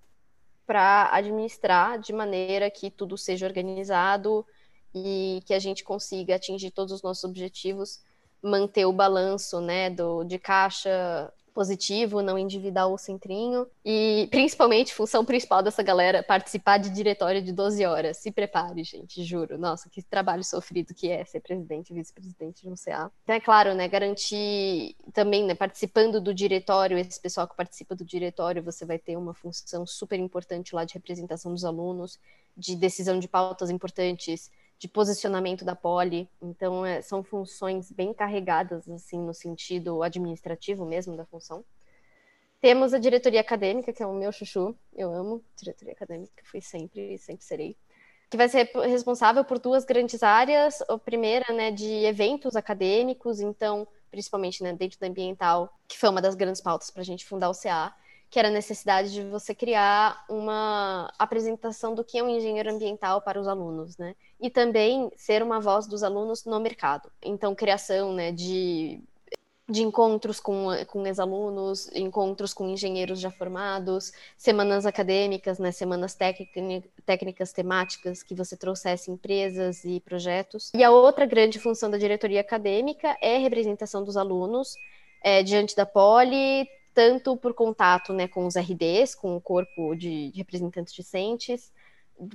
[0.64, 4.46] para administrar de maneira que tudo seja organizado
[4.94, 8.00] e que a gente consiga atingir todos os nossos objetivos,
[8.40, 13.66] manter o balanço, né, do, de caixa positivo, não endividar o centrinho.
[13.84, 18.16] E principalmente, função principal dessa galera, participar de diretório de 12 horas.
[18.18, 19.56] Se prepare, gente, juro.
[19.56, 23.10] Nossa, que trabalho sofrido que é ser presidente e vice-presidente de um CA.
[23.22, 28.04] Então, é claro, né, garantir também, né, participando do diretório, esse pessoal que participa do
[28.04, 32.18] diretório, você vai ter uma função super importante lá de representação dos alunos,
[32.56, 36.28] de decisão de pautas importantes, de posicionamento da poli.
[36.40, 41.64] Então, é, são funções bem carregadas, assim, no sentido administrativo mesmo da função.
[42.60, 47.14] Temos a diretoria acadêmica, que é o meu chuchu, eu amo diretoria acadêmica, fui sempre
[47.14, 47.76] e sempre serei,
[48.30, 50.80] que vai ser responsável por duas grandes áreas.
[50.88, 56.22] A primeira, né, de eventos acadêmicos, então, principalmente né, dentro da ambiental, que foi uma
[56.22, 57.94] das grandes pautas para a gente fundar o CA,
[58.34, 63.20] que era a necessidade de você criar uma apresentação do que é um engenheiro ambiental
[63.20, 64.16] para os alunos, né?
[64.40, 67.08] E também ser uma voz dos alunos no mercado.
[67.22, 69.00] Então, criação né, de,
[69.68, 77.52] de encontros com, com ex-alunos, encontros com engenheiros já formados, semanas acadêmicas, né, semanas técnicas
[77.52, 80.72] temáticas que você trouxesse empresas e projetos.
[80.74, 84.74] E a outra grande função da diretoria acadêmica é representação dos alunos
[85.22, 90.30] é, diante da Poli, tanto por contato né, com os RDs, com o corpo de,
[90.30, 91.72] de representantes discentes,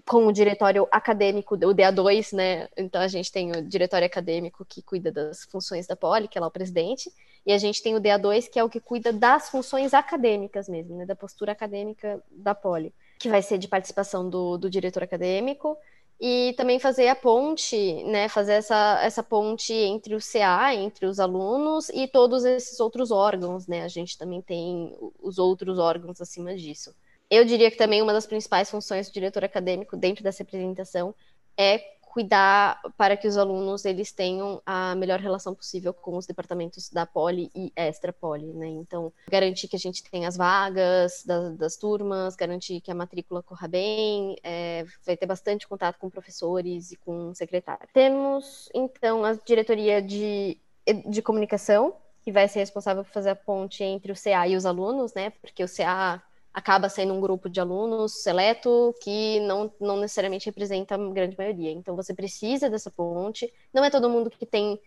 [0.05, 2.67] com o diretório acadêmico, o DA2, né?
[2.75, 6.41] Então a gente tem o diretório acadêmico que cuida das funções da Poli, que é
[6.41, 7.09] lá o presidente,
[7.45, 10.97] e a gente tem o DA2, que é o que cuida das funções acadêmicas mesmo,
[10.97, 11.05] né?
[11.05, 15.77] Da postura acadêmica da Poli, que vai ser de participação do, do diretor acadêmico,
[16.19, 21.19] e também fazer a ponte, né, fazer essa, essa ponte entre o CA, entre os
[21.19, 26.55] alunos e todos esses outros órgãos, né, a gente também tem os outros órgãos acima
[26.55, 26.93] disso.
[27.29, 31.15] Eu diria que também uma das principais funções do diretor acadêmico dentro dessa representação
[31.55, 36.89] é cuidar para que os alunos eles tenham a melhor relação possível com os departamentos
[36.89, 38.67] da Poli e Extra Poli, né?
[38.67, 43.43] Então, garantir que a gente tenha as vagas das, das turmas, garantir que a matrícula
[43.43, 47.91] corra bem, é, vai ter bastante contato com professores e com secretários.
[47.93, 50.57] Temos, então, a diretoria de,
[51.05, 54.65] de comunicação, que vai ser responsável por fazer a ponte entre o CA e os
[54.65, 55.29] alunos, né?
[55.41, 56.21] Porque o CA
[56.59, 61.71] acaba sendo um grupo de alunos seleto que não, não necessariamente representa a grande maioria.
[61.71, 63.51] Então, você precisa dessa ponte.
[63.73, 64.79] Não é todo mundo que tem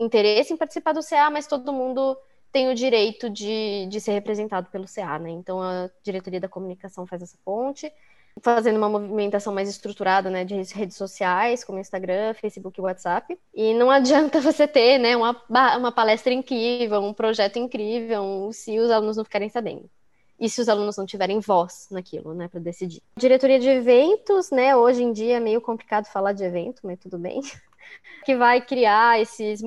[0.00, 2.16] interesse em participar do CA, mas todo mundo
[2.50, 5.30] tem o direito de, de ser representado pelo CA, né?
[5.30, 7.92] Então, a diretoria da comunicação faz essa ponte,
[8.40, 13.38] fazendo uma movimentação mais estruturada, né, de redes sociais, como Instagram, Facebook e WhatsApp.
[13.52, 15.36] E não adianta você ter, né, uma,
[15.76, 19.90] uma palestra incrível, um projeto incrível, se os alunos não ficarem sabendo
[20.38, 23.02] e se os alunos não tiverem voz naquilo, né, para decidir.
[23.16, 27.18] Diretoria de eventos, né, hoje em dia é meio complicado falar de evento, mas tudo
[27.18, 27.40] bem,
[28.24, 29.60] que vai criar esses,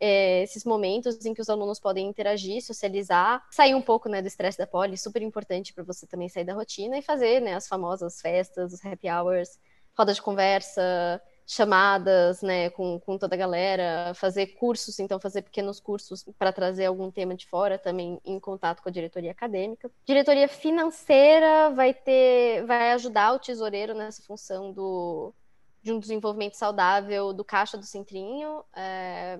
[0.00, 4.28] é, esses momentos em que os alunos podem interagir, socializar, sair um pouco, né, do
[4.28, 7.66] estresse da poli, super importante para você também sair da rotina e fazer, né, as
[7.66, 9.58] famosas festas, os happy hours,
[9.96, 15.80] roda de conversa, chamadas, né, com, com toda a galera, fazer cursos, então fazer pequenos
[15.80, 19.90] cursos para trazer algum tema de fora, também em contato com a diretoria acadêmica.
[20.04, 25.32] Diretoria financeira vai ter, vai ajudar o tesoureiro nessa função do
[25.80, 29.38] de um desenvolvimento saudável do caixa do centrinho, é,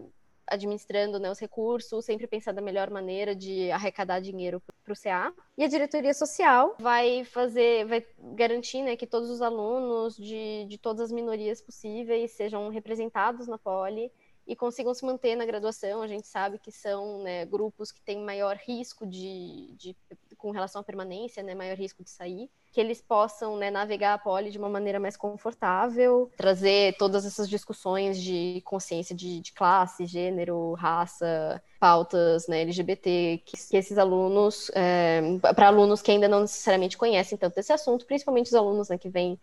[0.50, 5.32] administrando né, os recursos, sempre pensar da melhor maneira de arrecadar dinheiro para o CA.
[5.56, 10.78] E a diretoria social vai fazer, vai garantir né, que todos os alunos de, de
[10.78, 14.10] todas as minorias possíveis sejam representados na Poli
[14.46, 16.00] e consigam se manter na graduação.
[16.00, 19.94] A gente sabe que são né, grupos que têm maior risco de, de,
[20.38, 24.18] com relação à permanência, né, maior risco de sair que eles possam né, navegar a
[24.18, 30.06] poli de uma maneira mais confortável, trazer todas essas discussões de consciência de, de classe,
[30.06, 35.20] gênero, raça, pautas né, LGBT, que, que esses alunos, é,
[35.54, 39.08] para alunos que ainda não necessariamente conhecem tanto esse assunto, principalmente os alunos né, que
[39.08, 39.38] vêm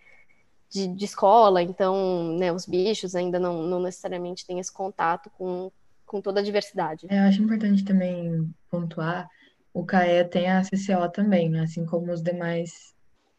[0.69, 5.71] de, de, escola, então né, os bichos ainda não, não necessariamente têm esse contato com,
[6.05, 7.07] com toda a diversidade.
[7.09, 9.29] É, eu acho importante também pontuar
[9.75, 11.59] o CAE tem a CCO também, né?
[11.63, 12.95] assim como os demais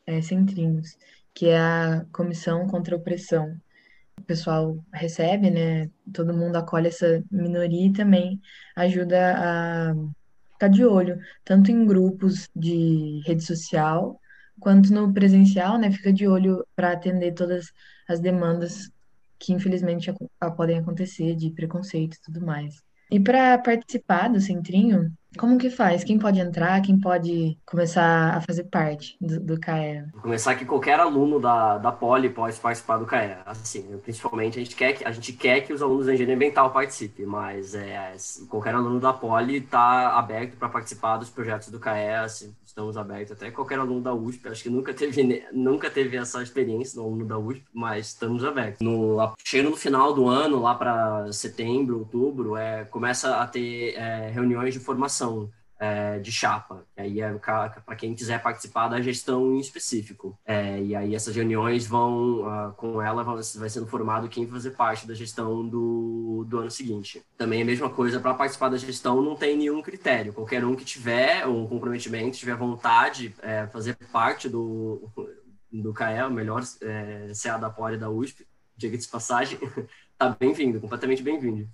[0.06, 0.98] é, centrinhos,
[1.34, 3.58] que é a Comissão contra a Opressão.
[4.20, 5.90] O pessoal recebe, né?
[6.12, 8.40] Todo mundo acolhe essa minoria e também
[8.76, 9.94] ajuda a
[10.52, 14.20] ficar de olho, tanto em grupos de rede social,
[14.60, 15.90] quanto no presencial, né?
[15.90, 17.72] Fica de olho para atender todas
[18.08, 18.90] as demandas
[19.38, 20.12] que infelizmente
[20.56, 22.85] podem acontecer de preconceito e tudo mais.
[23.10, 26.02] E para participar do centrinho, como que faz?
[26.02, 26.80] Quem pode entrar?
[26.80, 29.56] Quem pode começar a fazer parte do, do?
[30.12, 33.36] Vou começar que qualquer aluno da, da Poli pode participar do CAE.
[33.44, 36.70] Assim, principalmente a gente quer que, a gente quer que os alunos da engenharia ambiental
[36.70, 38.14] participem, mas é,
[38.48, 42.16] qualquer aluno da Poli está aberto para participar dos projetos do CAE.
[42.16, 44.48] Assim, estamos abertos até qualquer aluno da USP.
[44.48, 48.80] Acho que nunca teve, nunca teve essa experiência no aluno da USP, mas estamos abertos.
[48.80, 54.30] No, chegando no final do ano, lá para setembro, outubro, é, começa a ter é,
[54.30, 56.84] reuniões de formação é, de chapa.
[56.96, 60.38] E aí é para quem quiser participar da gestão em específico.
[60.44, 64.70] É, e aí essas reuniões vão, uh, com ela, vai sendo formado quem vai fazer
[64.70, 67.22] parte da gestão do, do ano seguinte.
[67.36, 70.32] Também a mesma coisa, para participar da gestão não tem nenhum critério.
[70.32, 75.10] Qualquer um que tiver um comprometimento, tiver vontade, é, fazer parte do,
[75.70, 79.58] do CAE, o melhor é, CA da Poli da USP, diga de passagem,
[80.18, 81.68] tá bem-vindo, completamente bem-vindo.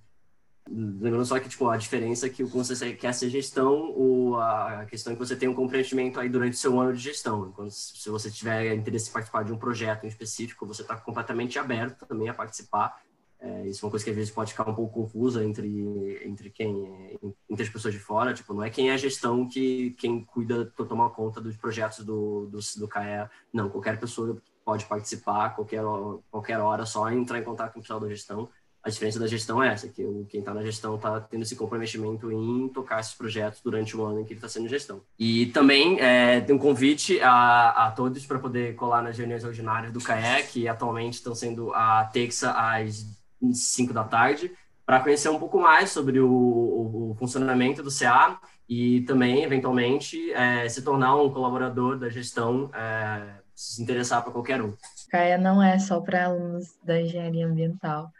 [0.70, 4.86] Lembrando só que, tipo, a diferença é que quando você quer ser gestão, o, a
[4.88, 7.50] questão é que você tem um comprometimento aí durante o seu ano de gestão.
[7.52, 11.58] Quando, se você tiver interesse em participar de um projeto em específico, você está completamente
[11.58, 13.02] aberto também a participar.
[13.40, 16.48] É, isso é uma coisa que às vezes pode ficar um pouco confusa entre, entre
[16.48, 17.18] quem,
[17.50, 18.32] entre as pessoas de fora.
[18.32, 22.46] Tipo, não é quem é a gestão que quem cuida, toma conta dos projetos do,
[22.46, 23.28] do, do CAE.
[23.52, 25.82] Não, qualquer pessoa pode participar, qualquer,
[26.30, 28.48] qualquer hora, só entrar em contato com o pessoal da gestão
[28.84, 31.54] a diferença da gestão é essa, que o, quem está na gestão está tendo esse
[31.54, 35.00] comprometimento em tocar esses projetos durante o ano em que ele está sendo gestão.
[35.16, 39.92] E também é, tem um convite a, a todos para poder colar nas reuniões ordinárias
[39.92, 43.06] do CAE, que atualmente estão sendo a terça às
[43.52, 44.50] 5 da tarde,
[44.84, 48.36] para conhecer um pouco mais sobre o, o, o, funcionamento do CA
[48.68, 54.60] e também, eventualmente, é, se tornar um colaborador da gestão, é, se interessar para qualquer
[54.60, 54.74] um.
[55.08, 58.10] CAE não é só para alunos da engenharia ambiental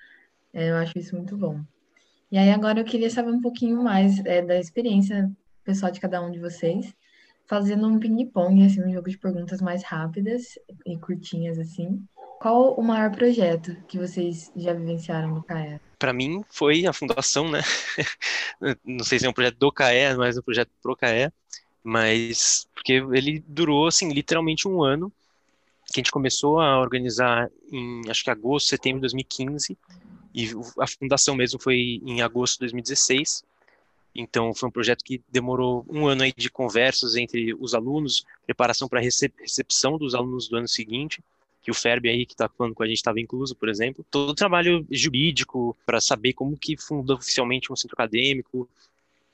[0.53, 1.61] é, eu acho isso muito bom.
[2.31, 5.31] E aí agora eu queria saber um pouquinho mais é, da experiência
[5.65, 6.95] pessoal de cada um de vocês,
[7.47, 12.03] fazendo um ping-pong, assim, um jogo de perguntas mais rápidas e curtinhas, assim.
[12.41, 15.81] Qual o maior projeto que vocês já vivenciaram no CAE?
[15.99, 17.61] Para mim foi a fundação, né?
[18.85, 21.31] Não sei se é um projeto do CAE, mas é um projeto pro CAE,
[21.85, 25.13] mas porque ele durou assim literalmente um ano,
[25.87, 29.77] que a gente começou a organizar em acho que agosto, setembro de 2015
[30.35, 33.45] e a fundação mesmo foi em agosto de 2016.
[34.15, 38.89] Então, foi um projeto que demorou um ano aí de conversas entre os alunos, preparação
[38.89, 41.23] para a recepção dos alunos do ano seguinte,
[41.63, 44.05] que o Ferb aí, que está falando com a gente, estava incluso, por exemplo.
[44.11, 48.69] Todo o trabalho jurídico para saber como que funda oficialmente um centro acadêmico,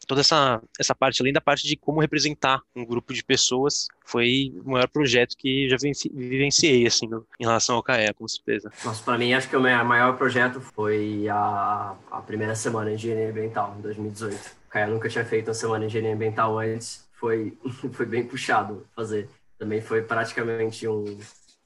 [0.09, 4.55] toda essa, essa parte, além da parte de como representar um grupo de pessoas, foi
[4.65, 7.07] o maior projeto que já vivenciei, assim,
[7.39, 8.73] em relação ao CAE, com certeza.
[8.83, 12.97] Nossa, para mim, acho que o meu maior projeto foi a, a primeira semana de
[12.97, 14.35] engenharia ambiental, em 2018.
[14.35, 17.57] O CAE nunca tinha feito uma semana de engenharia ambiental antes, foi,
[17.93, 19.29] foi bem puxado fazer.
[19.59, 21.19] Também foi praticamente um,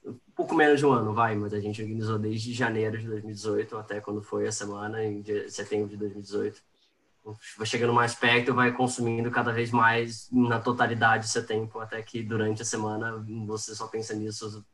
[0.05, 3.77] um pouco menos de um ano, vai, mas a gente organizou desde janeiro de 2018
[3.77, 6.72] até quando foi a semana, em setembro de 2018
[7.57, 12.21] vai chegando mais perto, vai consumindo cada vez mais na totalidade seu tempo, até que
[12.21, 14.65] durante a semana você só pensa nisso,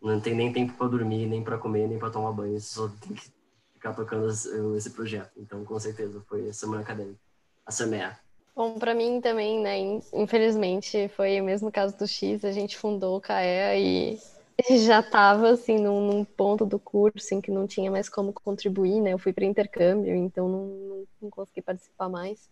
[0.00, 2.88] não tem nem tempo para dormir, nem para comer, nem para tomar banho, você só
[2.88, 3.30] tem que
[3.74, 4.28] ficar tocando
[4.76, 5.32] esse projeto.
[5.36, 7.20] Então, com certeza, foi a semana acadêmica,
[7.66, 8.18] a SEMEA.
[8.54, 9.78] Bom, para mim também, né,
[10.12, 14.20] infelizmente, foi o mesmo caso do X, a gente fundou o CAEA e
[14.70, 19.00] já estava assim num, num, ponto do curso em que não tinha mais como contribuir,
[19.00, 19.12] né?
[19.12, 22.48] Eu fui para intercâmbio, então não, não, não, consegui participar mais.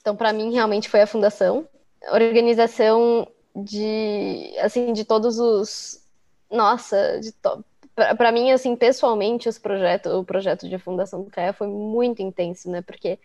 [0.00, 1.66] Então, para mim, realmente foi a fundação,
[2.12, 6.02] organização de, assim, de todos os,
[6.50, 7.64] nossa, de to...
[7.94, 12.70] para mim, assim, pessoalmente, os projetos, o projeto de fundação do CAE foi muito intenso,
[12.70, 12.82] né?
[12.82, 13.18] Porque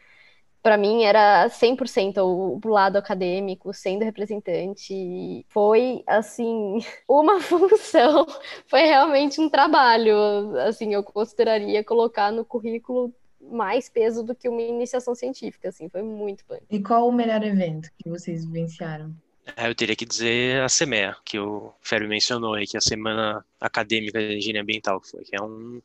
[0.68, 5.46] para mim era 100% o, o lado acadêmico, sendo representante.
[5.48, 8.28] Foi, assim, uma função,
[8.66, 10.58] foi realmente um trabalho.
[10.58, 16.02] Assim, eu consideraria colocar no currículo mais peso do que uma iniciação científica, assim, foi
[16.02, 16.58] muito bom.
[16.70, 19.16] E qual o melhor evento que vocês vivenciaram?
[19.56, 22.82] É, eu teria que dizer a SEMEA, que o Ferro mencionou aí, que é a
[22.82, 25.82] Semana Acadêmica de Engenharia Ambiental, foi, que é um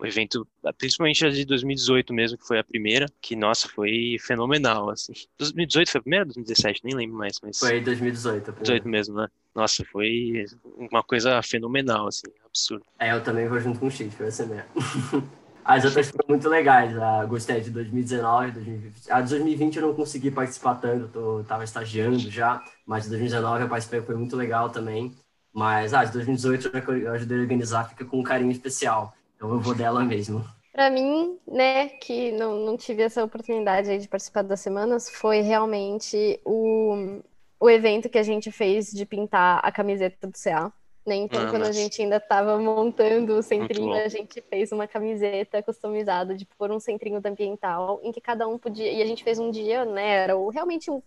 [0.00, 4.88] o evento, principalmente a de 2018 mesmo, que foi a primeira, que, nossa, foi fenomenal,
[4.88, 5.12] assim.
[5.38, 6.80] 2018 foi a primeira 2017?
[6.84, 7.58] Nem lembro mais, mas...
[7.58, 8.46] Foi 2018.
[8.46, 9.28] 2018 mesmo, né?
[9.54, 12.84] Nossa, foi uma coisa fenomenal, assim, absurdo.
[12.98, 14.64] É, eu também vou junto com o Chico, foi assim mesmo.
[15.62, 16.96] As outras foram muito legais.
[16.96, 19.12] A, gostei de 2019, 2020.
[19.12, 23.64] A de 2020 eu não consegui participar tanto, eu tava estagiando já, mas de 2019
[23.64, 25.14] eu participei, foi muito legal também.
[25.52, 26.70] Mas ah, de 2018
[27.02, 29.14] eu ajudei a organizar, fica com um carinho especial.
[29.40, 30.44] Então eu vou dela mesmo.
[30.70, 36.38] Para mim, né, que não, não tive essa oportunidade de participar das semanas, foi realmente
[36.44, 37.22] o,
[37.58, 40.70] o evento que a gente fez de pintar a camiseta do CA.
[41.06, 41.16] Né?
[41.16, 45.62] Então, ah, quando a gente ainda estava montando o centrinho, a gente fez uma camiseta
[45.62, 48.92] customizada de pôr um centrinho ambiental, em que cada um podia.
[48.92, 50.06] E a gente fez um dia, né?
[50.06, 51.02] Era realmente um,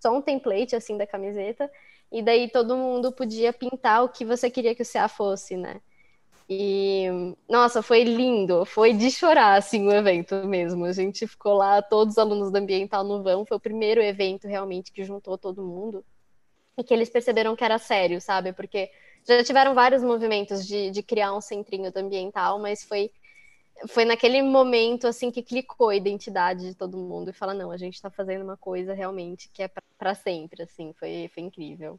[0.00, 1.70] só um template assim da camiseta,
[2.10, 5.80] e daí todo mundo podia pintar o que você queria que o CA fosse, né?
[6.48, 7.06] E,
[7.48, 10.84] nossa, foi lindo, foi de chorar, assim, o evento mesmo.
[10.84, 14.46] A gente ficou lá, todos os alunos do Ambiental no vão, foi o primeiro evento
[14.46, 16.04] realmente que juntou todo mundo.
[16.78, 18.52] E que eles perceberam que era sério, sabe?
[18.52, 18.90] Porque
[19.26, 23.10] já tiveram vários movimentos de, de criar um centrinho do Ambiental, mas foi,
[23.88, 27.76] foi naquele momento, assim, que clicou a identidade de todo mundo e fala, não, a
[27.76, 31.98] gente está fazendo uma coisa realmente que é para sempre, assim, foi, foi incrível.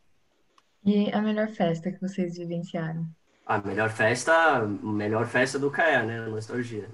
[0.86, 3.06] E a melhor festa que vocês vivenciaram?
[3.48, 6.28] A melhor festa, melhor festa do CAE, né?
[6.28, 6.90] Nostalgia.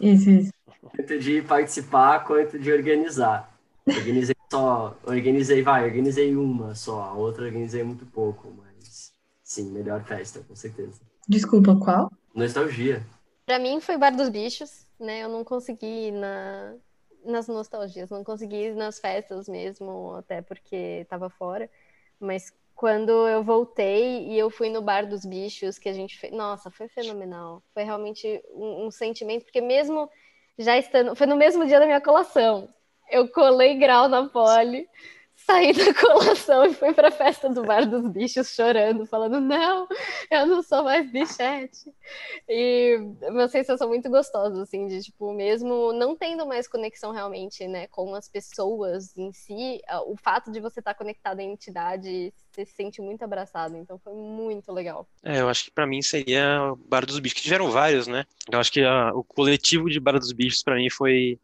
[0.00, 0.52] Isso, isso.
[0.96, 3.52] Tanto de participar quanto de organizar.
[3.86, 10.02] Organizei só, organizei, vai, organizei uma só, a outra organizei muito pouco, mas sim, melhor
[10.04, 11.00] festa, com certeza.
[11.28, 12.10] Desculpa, qual?
[12.34, 13.02] Nostalgia.
[13.44, 15.24] Pra mim foi Bar dos Bichos, né?
[15.24, 16.74] Eu não consegui ir na,
[17.24, 21.70] nas nostalgias, não consegui ir nas festas mesmo, até porque tava fora.
[22.18, 26.32] Mas quando eu voltei e eu fui no Bar dos Bichos, que a gente fez,
[26.32, 27.60] nossa, foi fenomenal.
[27.74, 30.08] Foi realmente um, um sentimento, porque mesmo
[30.56, 32.68] já estando, foi no mesmo dia da minha colação.
[33.10, 34.88] Eu colei grau na pole
[35.48, 39.88] saí da colação e fui para a festa do bar dos bichos chorando, falando: não,
[40.30, 41.90] eu não sou mais bichete.
[42.46, 47.86] E uma sensação muito gostosa, assim, de tipo, mesmo não tendo mais conexão realmente, né,
[47.86, 52.72] com as pessoas em si, o fato de você estar conectado à entidade, você se
[52.72, 53.74] sente muito abraçado.
[53.76, 55.08] Então foi muito legal.
[55.24, 58.26] É, eu acho que para mim seria o Bar dos Bichos, que tiveram vários, né?
[58.52, 61.38] Eu acho que a, o coletivo de Bar dos Bichos para mim foi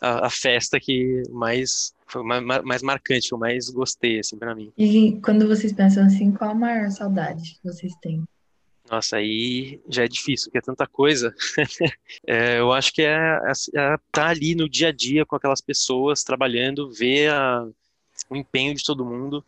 [0.00, 4.54] a, a festa que mais foi mais, mais marcante, que eu mais gostei, assim, para
[4.54, 4.72] mim.
[4.78, 8.22] E quando vocês pensam assim, qual a maior saudade que vocês têm?
[8.88, 11.34] Nossa, aí já é difícil, porque é tanta coisa.
[12.26, 15.34] é, eu acho que é, é, é estar tá ali no dia a dia com
[15.34, 17.66] aquelas pessoas, trabalhando, ver a,
[18.30, 19.44] o empenho de todo mundo,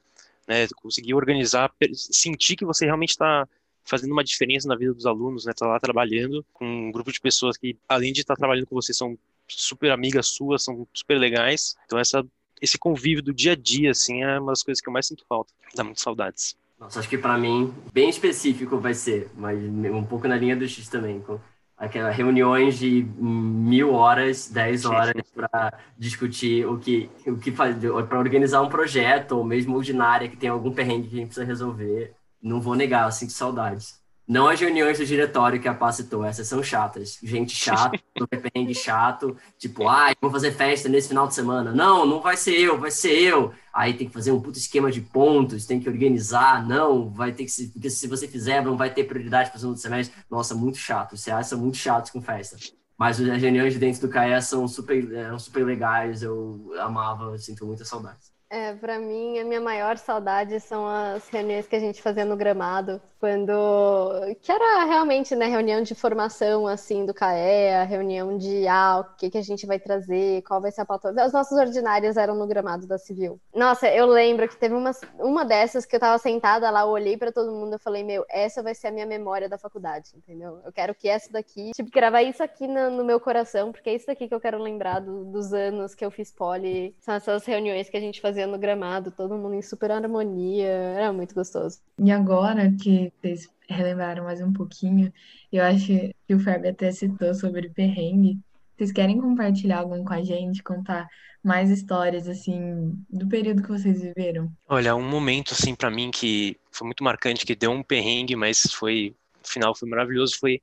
[0.49, 3.47] né, conseguir organizar, sentir que você realmente está
[3.85, 7.21] fazendo uma diferença na vida dos alunos, né, tá lá trabalhando com um grupo de
[7.21, 11.19] pessoas que, além de estar tá trabalhando com você, são super amigas suas, são super
[11.19, 11.77] legais.
[11.85, 12.27] Então essa
[12.61, 15.25] esse convívio do dia a dia, assim, é uma das coisas que eu mais sinto
[15.29, 15.53] falta.
[15.75, 16.57] Dá muitas saudades.
[16.79, 20.69] Nossa, acho que para mim, bem específico vai ser, mas um pouco na linha do
[20.69, 21.41] X também, com
[21.77, 28.19] aquelas reuniões de mil horas, dez horas para discutir o que, o que fazer, para
[28.19, 32.15] organizar um projeto, ou mesmo ordinária que tem algum perrengue que a gente precisa resolver.
[32.43, 34.01] Não vou negar, eu sinto saudades.
[34.27, 37.19] Não as reuniões do diretório que a Pá citou, essas são chatas.
[37.23, 37.99] Gente chata,
[38.29, 41.73] perrengue chato, tipo, ai, ah, vou fazer festa nesse final de semana.
[41.73, 43.53] Não, não vai ser eu, vai ser eu.
[43.73, 46.67] Aí tem que fazer um puto esquema de pontos, tem que organizar.
[46.67, 49.61] Não, vai ter que se, porque se você fizer, não vai ter prioridade para o
[49.61, 50.17] segundo semestre.
[50.29, 51.13] Nossa, muito chato.
[51.13, 52.57] Os CA são muito chatos com festa.
[52.99, 57.39] Mas as reuniões de dentro do CAE são super, eram super legais, eu amava, eu
[57.39, 58.35] sinto muita saudade.
[58.49, 62.37] É, para mim, a minha maior saudade são as reuniões que a gente fazia no
[62.37, 69.01] gramado, quando que era realmente, né, reunião de formação assim do CAEA, reunião de ah,
[69.01, 71.13] o que que a gente vai trazer, qual vai ser a pauta.
[71.21, 73.41] As nossas ordinárias eram no gramado da Civil.
[73.53, 77.17] Nossa, eu lembro que teve uma, uma dessas que eu tava sentada lá, eu olhei
[77.17, 80.61] para todo mundo e falei, meu, essa vai ser a minha memória da faculdade, entendeu?
[80.65, 83.97] Eu quero que essa daqui, tipo, gravar isso aqui no, no meu coração, porque é
[83.97, 87.45] isso daqui que eu quero lembrar do, dos anos que eu fiz poli, são essas
[87.45, 91.81] reuniões que a gente fazia no gramado, todo mundo em super harmonia, era muito gostoso.
[91.99, 95.13] E agora que vocês relembraram mais um pouquinho,
[95.53, 98.39] eu acho que o Fábio até citou sobre perrengue.
[98.77, 101.09] Vocês querem compartilhar algum com a gente, contar
[101.43, 104.53] mais histórias assim do período que vocês viveram?
[104.69, 108.63] Olha, um momento assim para mim que foi muito marcante, que deu um perrengue, mas
[108.73, 110.61] foi, no final foi maravilhoso, foi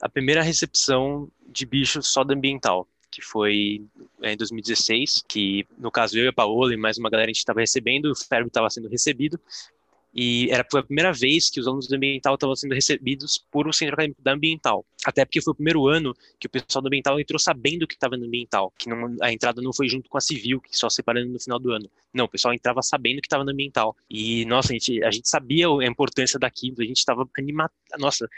[0.00, 3.84] a primeira recepção de bicho só da ambiental que foi
[4.22, 7.32] é, em 2016, que no caso eu e a Paola e mais uma galera a
[7.32, 9.38] gente estava recebendo, o Ferb estava sendo recebido,
[10.14, 13.72] e era a primeira vez que os alunos do ambiental estavam sendo recebidos por um
[13.72, 14.84] centro acadêmico da ambiental.
[15.04, 18.16] Até porque foi o primeiro ano que o pessoal do ambiental entrou sabendo que estava
[18.16, 21.32] no ambiental, que não, a entrada não foi junto com a civil, que só separando
[21.32, 21.90] no final do ano.
[22.12, 23.96] Não, o pessoal entrava sabendo que estava no ambiental.
[24.10, 27.72] E, nossa, a gente, a gente sabia a importância daquilo, a gente estava animado.
[27.98, 28.28] Nossa,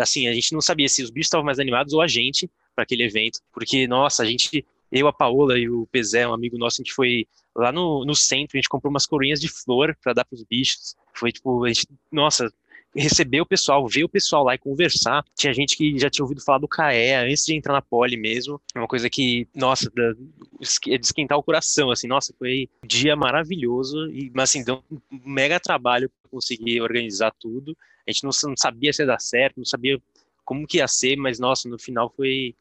[0.00, 2.84] assim, a gente não sabia se os bichos estavam mais animados ou a gente para
[2.84, 6.80] aquele evento, porque, nossa, a gente eu, a Paola e o Pezé, um amigo nosso,
[6.80, 10.12] a gente foi lá no, no centro, a gente comprou umas coroinhas de flor para
[10.12, 10.96] dar para os bichos.
[11.12, 12.50] Foi tipo, a gente, nossa,
[12.94, 15.24] receber o pessoal, ver o pessoal lá e conversar.
[15.34, 18.60] Tinha gente que já tinha ouvido falar do CAEA antes de entrar na poli mesmo.
[18.74, 23.14] É uma coisa que, nossa, é de esquentar o coração, assim, nossa, foi um dia
[23.14, 27.76] maravilhoso, e, mas assim, deu um mega trabalho para conseguir organizar tudo.
[28.06, 30.00] A gente não, não sabia se ia dar certo, não sabia
[30.44, 32.54] como que ia ser, mas nossa, no final foi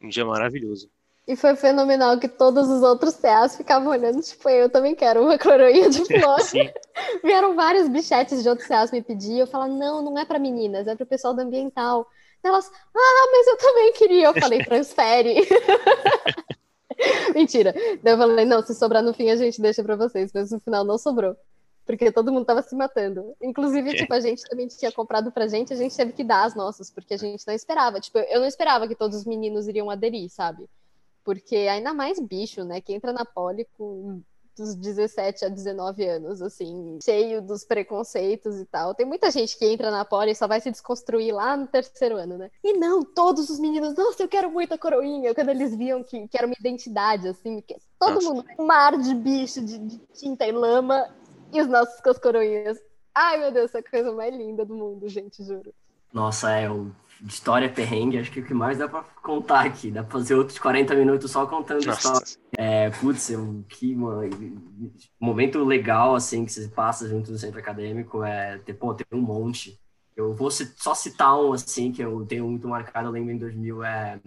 [0.00, 0.90] um dia maravilhoso.
[1.26, 5.38] E foi fenomenal que todos os outros CAs ficavam olhando, tipo, eu também quero uma
[5.38, 6.38] coroinha de flor.
[7.22, 10.86] Vieram vários bichetes de outros CAs me pedir, eu falava, não, não é para meninas,
[10.86, 12.06] é para o pessoal do ambiental.
[12.42, 14.26] Elas, ah, mas eu também queria.
[14.26, 15.48] Eu falei, transfere.
[17.34, 17.72] Mentira.
[18.02, 20.60] Daí eu falei, não, se sobrar no fim a gente deixa para vocês, mas no
[20.60, 21.34] final não sobrou.
[21.86, 23.34] Porque todo mundo tava se matando.
[23.42, 26.54] Inclusive, tipo, a gente também tinha comprado pra gente, a gente teve que dar as
[26.54, 27.98] nossas, porque a gente não esperava.
[27.98, 30.68] Tipo, eu não esperava que todos os meninos iriam aderir, sabe?
[31.24, 32.80] Porque ainda mais bicho, né?
[32.80, 34.22] Que entra na poli com
[34.56, 38.94] dos 17 a 19 anos, assim, cheio dos preconceitos e tal.
[38.94, 42.16] Tem muita gente que entra na poli e só vai se desconstruir lá no terceiro
[42.16, 42.50] ano, né?
[42.62, 46.28] E não, todos os meninos, nossa, eu quero muito a coroinha, quando eles viam que,
[46.28, 48.28] que era uma identidade, assim, que todo nossa.
[48.28, 51.08] mundo, um mar de bicho, de, de tinta e lama,
[51.52, 52.78] e os nossos com as coroinhas.
[53.14, 55.74] Ai, meu Deus, essa coisa mais linda do mundo, gente, juro.
[56.12, 56.92] Nossa, é o
[57.26, 59.90] história perrengue, acho que é o que mais dá pra contar aqui.
[59.90, 61.98] Dá pra fazer outros 40 minutos só contando Nossa.
[61.98, 62.26] história.
[62.56, 64.30] É, putz, um, que mano,
[65.18, 69.22] momento legal, assim, que você passa junto no centro acadêmico é ter, pô, tem um
[69.22, 69.78] monte.
[70.16, 73.82] Eu vou só citar um, assim, que eu tenho muito marcado, eu lembro em 2000,
[73.82, 74.20] é,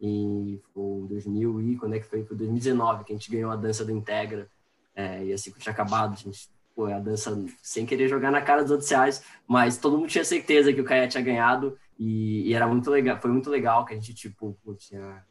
[0.00, 2.24] em 2000 e, quando é que foi?
[2.24, 4.48] Foi 2019, que a gente ganhou a dança do Integra.
[4.96, 8.40] É, e assim, que tinha acabado, a gente pô, a dança sem querer jogar na
[8.40, 12.48] cara dos outros reais, mas todo mundo tinha certeza que o Caia tinha ganhado e,
[12.48, 15.24] e, era muito legal, foi muito legal que a gente, tipo, tinha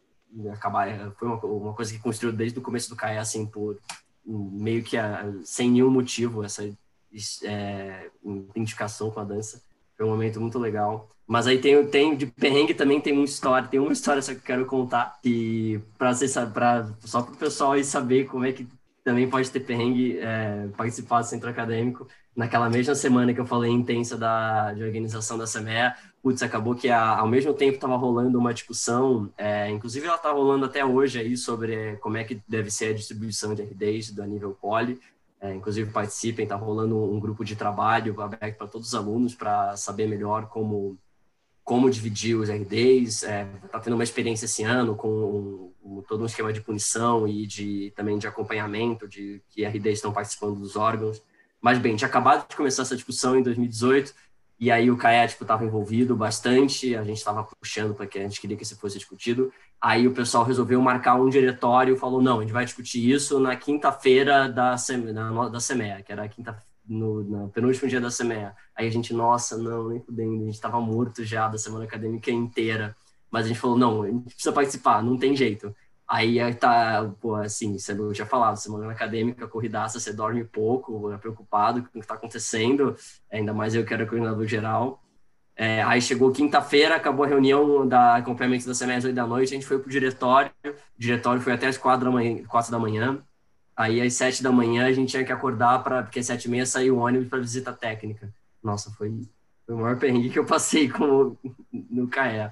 [0.52, 3.80] acabar, foi uma, uma, coisa que construiu desde o começo do Caia, assim, por
[4.26, 6.70] meio que a, sem nenhum motivo, essa
[7.44, 9.62] é, identificação com a dança.
[9.96, 11.10] Foi um momento muito legal.
[11.26, 14.38] Mas aí tem, tem de perrengue também tem uma história, tem uma história só que
[14.38, 18.68] eu quero contar, que para só para o pessoal aí saber como é que
[19.04, 22.08] também pode ter perrengue é, participar do centro acadêmico.
[22.36, 25.96] Naquela mesma semana que eu falei intensa da, de organização da CMEA,
[26.28, 30.30] putz, acabou que a, ao mesmo tempo estava rolando uma discussão, é, inclusive ela está
[30.30, 34.26] rolando até hoje aí sobre como é que deve ser a distribuição de RDs do
[34.26, 35.00] nível poli.
[35.40, 39.78] É, inclusive participem, está rolando um grupo de trabalho aberto para todos os alunos para
[39.78, 40.98] saber melhor como
[41.64, 46.02] como dividir os RDs, está é, tá tendo uma experiência esse ano com um, um,
[46.02, 50.60] todo um esquema de punição e de também de acompanhamento de que RDs estão participando
[50.60, 51.22] dos órgãos.
[51.62, 54.14] Mas bem, tinha acabado de começar essa discussão em 2018
[54.60, 58.24] e aí o CAE tipo estava envolvido bastante, a gente estava puxando para que a
[58.24, 59.52] gente queria que isso fosse discutido.
[59.80, 63.56] Aí o pessoal resolveu marcar um diretório, falou não, a gente vai discutir isso na
[63.56, 64.76] quinta-feira da
[65.52, 68.56] da CEMEA, que era a quinta no, no penúltimo dia da semana.
[68.76, 72.32] Aí a gente, nossa, não, nem fudendo, a gente tava morto já da semana acadêmica
[72.32, 72.96] inteira.
[73.30, 75.76] Mas a gente falou, não, a gente precisa participar, não tem jeito.
[76.08, 81.82] Aí tá, pô, assim, eu já falado, semana acadêmica, corridaça, você dorme pouco, é preocupado
[81.82, 82.96] com o que está acontecendo,
[83.32, 85.04] ainda mais eu que era coordenador geral.
[85.56, 89.66] É, aí chegou quinta-feira, acabou a reunião da acompanhamento da semestre da noite, a gente
[89.66, 93.22] foi pro diretório, o diretório foi até as quatro da manhã, da manhã
[93.78, 96.50] Aí às sete da manhã a gente tinha que acordar para porque às sete e
[96.50, 98.34] meia saiu o ônibus para visita técnica.
[98.64, 99.22] Nossa, foi,
[99.68, 101.38] foi o maior perrengue que eu passei com,
[101.72, 102.52] no CAE.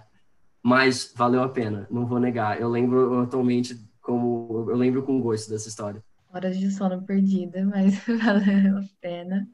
[0.65, 2.59] Mas valeu a pena, não vou negar.
[2.59, 6.03] Eu lembro atualmente como eu lembro com gosto dessa história.
[6.33, 9.47] Horas de sono perdida, mas valeu a pena.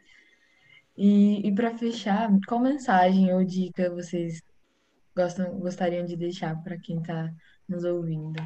[0.97, 4.41] E, e para fechar, qual mensagem ou dica vocês
[5.13, 7.29] gostam, gostariam de deixar para quem está
[7.67, 8.41] nos ouvindo?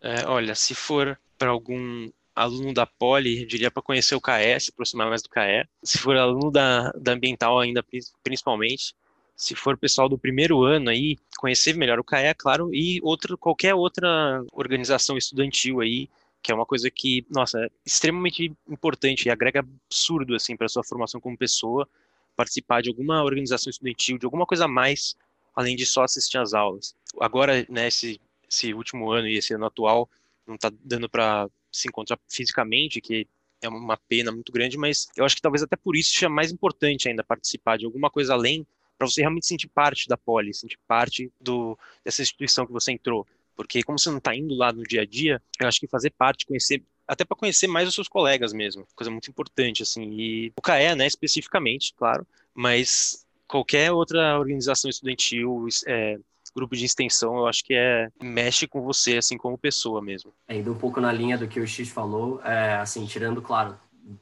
[0.00, 4.70] É, olha, se for para algum aluno da Poli, diria para conhecer o CAE, se
[4.70, 5.68] aproximar mais do CAE.
[5.84, 7.84] Se for aluno da, da Ambiental ainda,
[8.24, 8.92] principalmente,
[9.36, 13.36] se for pessoal do primeiro ano aí, conhecer melhor o CAE, é claro, e outra,
[13.36, 16.08] qualquer outra organização estudantil aí,
[16.42, 20.82] que é uma coisa que, nossa, é extremamente importante e agrega absurdo, assim, para sua
[20.84, 21.88] formação como pessoa,
[22.36, 25.16] participar de alguma organização estudantil, de alguma coisa a mais,
[25.54, 26.94] além de só assistir às aulas.
[27.20, 30.08] Agora, né, esse, esse último ano e esse ano atual,
[30.46, 33.26] não está dando para se encontrar fisicamente, que
[33.60, 36.50] é uma pena muito grande, mas eu acho que talvez até por isso seja mais
[36.50, 38.66] importante ainda participar de alguma coisa além,
[38.98, 43.26] para você realmente sentir parte da poli, sentir parte do, dessa instituição que você entrou.
[43.54, 46.10] Porque como você não está indo lá no dia a dia, eu acho que fazer
[46.10, 50.10] parte, conhecer, até para conhecer mais os seus colegas mesmo, coisa muito importante, assim.
[50.12, 56.18] E o CAE, né, especificamente, claro, mas qualquer outra organização estudantil, é,
[56.54, 60.32] grupo de extensão, eu acho que é mexe com você, assim, como pessoa mesmo.
[60.46, 63.78] É, indo um pouco na linha do que o X falou, é, assim, tirando, claro,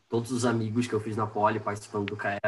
[0.09, 2.39] todos os amigos que eu fiz na Poli participando do CAE,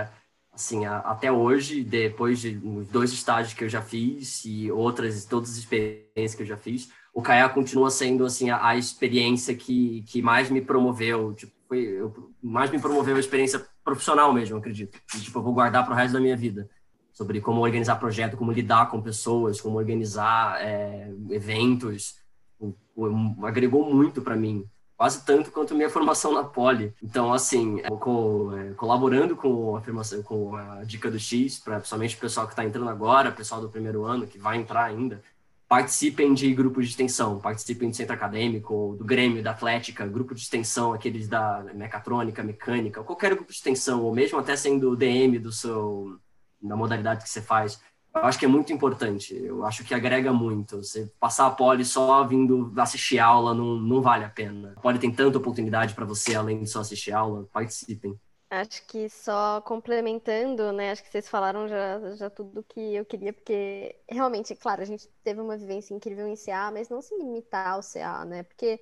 [0.52, 2.52] assim, a, até hoje, depois de
[2.90, 6.90] dois estágios que eu já fiz e outras, todas as experiências que eu já fiz,
[7.14, 11.80] o CAE continua sendo, assim, a, a experiência que, que mais me promoveu, tipo, foi,
[11.84, 14.98] eu, mais me promoveu a experiência profissional mesmo, acredito.
[15.14, 16.68] E, tipo, eu vou guardar para o resto da minha vida
[17.12, 22.16] sobre como organizar projeto, como lidar com pessoas, como organizar é, eventos.
[22.58, 24.64] O, o, agregou muito para mim,
[25.02, 26.94] quase tanto quanto minha formação na Poli.
[27.02, 31.78] Então, assim, é, com, é, colaborando com a afirmação, com a dica do X, para
[31.78, 34.84] principalmente o pessoal que está entrando agora, o pessoal do primeiro ano que vai entrar
[34.84, 35.20] ainda,
[35.68, 40.42] participem de grupos de extensão, participem do centro acadêmico, do Grêmio, da Atlética, grupo de
[40.42, 45.50] extensão, aqueles da mecatrônica, mecânica, qualquer grupo de extensão, ou mesmo até sendo DM do
[45.50, 46.16] seu
[46.62, 47.80] da modalidade que você faz,
[48.14, 49.34] eu acho que é muito importante.
[49.34, 50.78] Eu acho que agrega muito.
[50.78, 54.74] Você passar a poli só vindo assistir aula não, não vale a pena.
[54.76, 57.48] A poli tem tanta oportunidade para você além de só assistir aula.
[57.52, 58.18] Participem.
[58.50, 60.90] Acho que só complementando, né?
[60.90, 65.08] Acho que vocês falaram já, já tudo que eu queria, porque realmente, claro, a gente
[65.24, 68.42] teve uma vivência incrível em CA, mas não se limitar ao CA, né?
[68.42, 68.78] Porque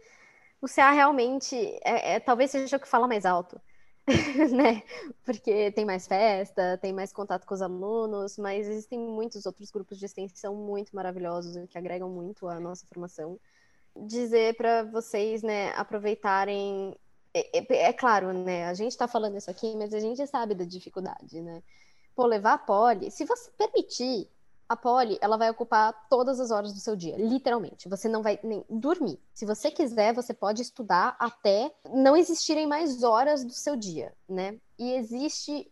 [0.60, 1.54] o CA realmente
[1.84, 3.60] é, é talvez seja o que fala mais alto,
[4.54, 4.82] né?
[5.24, 9.98] Porque tem mais festa, tem mais contato com os alunos, mas existem muitos outros grupos
[9.98, 13.38] de extensão muito maravilhosos que agregam muito à nossa formação.
[13.96, 16.96] Dizer para vocês, né, aproveitarem
[17.34, 18.66] é, é, é, claro, né?
[18.66, 21.62] A gente está falando isso aqui, mas a gente sabe da dificuldade, né?
[22.14, 24.28] Pô, levar a poli, se você permitir,
[24.70, 27.88] a poli, ela vai ocupar todas as horas do seu dia, literalmente.
[27.88, 29.18] Você não vai nem dormir.
[29.34, 34.56] Se você quiser, você pode estudar até não existirem mais horas do seu dia, né?
[34.78, 35.68] E existe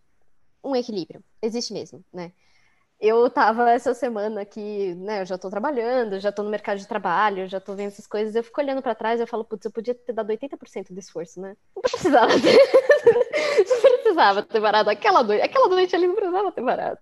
[0.64, 2.32] um equilíbrio, existe mesmo, né?
[3.01, 6.88] eu tava essa semana aqui, né, eu já tô trabalhando, já tô no mercado de
[6.88, 9.70] trabalho, já tô vendo essas coisas, eu fico olhando para trás eu falo, putz, eu
[9.70, 11.57] podia ter dado 80% do esforço, né?
[11.76, 12.59] Não precisava ter,
[13.70, 16.99] não precisava ter parado aquela noite, aquela noite ali não precisava ter parado.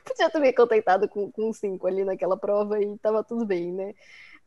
[0.04, 3.94] podia ter me contentado com, com cinco ali naquela prova e tava tudo bem, né?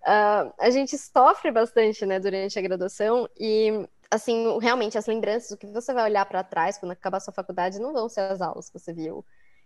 [0.04, 5.58] Uh, a gente sofre bastante, né, durante a graduação e assim, realmente as lembranças, o
[5.58, 8.70] que você vai olhar para trás quando acabar sua faculdade não vão ser as aulas
[8.70, 9.26] que você viu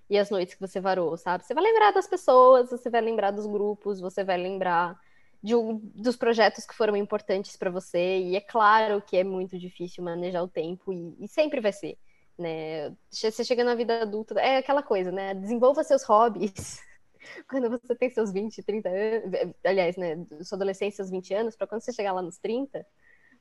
[0.10, 1.46] e as noites que você varou, sabe?
[1.46, 5.00] Você vai lembrar das pessoas, você vai lembrar dos grupos, você vai lembrar
[5.42, 5.54] de,
[5.96, 8.20] dos projetos que foram importantes para você.
[8.20, 11.98] E é claro que é muito difícil manejar o tempo, e, e sempre vai ser.
[12.42, 12.96] Né?
[13.10, 15.34] Você chega na vida adulta, é aquela coisa, né?
[15.34, 16.82] Desenvolva seus hobbies
[17.48, 21.68] quando você tem seus 20, 30 anos, aliás, né, sua adolescência, seus 20 anos, para
[21.68, 22.86] quando você chegar lá nos 30,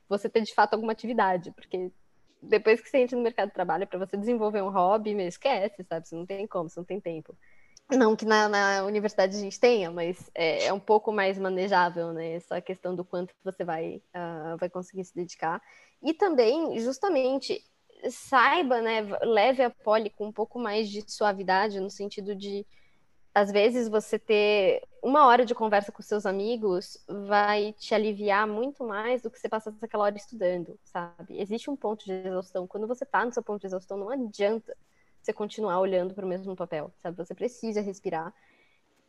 [0.07, 1.91] você ter de fato alguma atividade, porque
[2.41, 5.83] depois que você entra no mercado de trabalho, para você desenvolver um hobby, me esquece,
[5.83, 6.07] sabe?
[6.07, 7.37] Você não tem como, você não tem tempo.
[7.89, 12.13] Não que na, na universidade a gente tenha, mas é, é, um pouco mais manejável,
[12.13, 12.33] né?
[12.33, 15.61] Essa questão do quanto você vai, uh, vai conseguir se dedicar.
[16.01, 17.61] E também, justamente,
[18.09, 19.01] saiba, né?
[19.23, 22.65] Leve a poli com um pouco mais de suavidade, no sentido de
[23.33, 28.85] às vezes você ter uma hora de conversa com seus amigos vai te aliviar muito
[28.85, 31.39] mais do que você passar aquela hora estudando, sabe?
[31.39, 32.67] Existe um ponto de exaustão.
[32.67, 34.75] Quando você tá no seu ponto de exaustão, não adianta
[35.21, 37.15] você continuar olhando para o mesmo papel, sabe?
[37.17, 38.33] Você precisa respirar.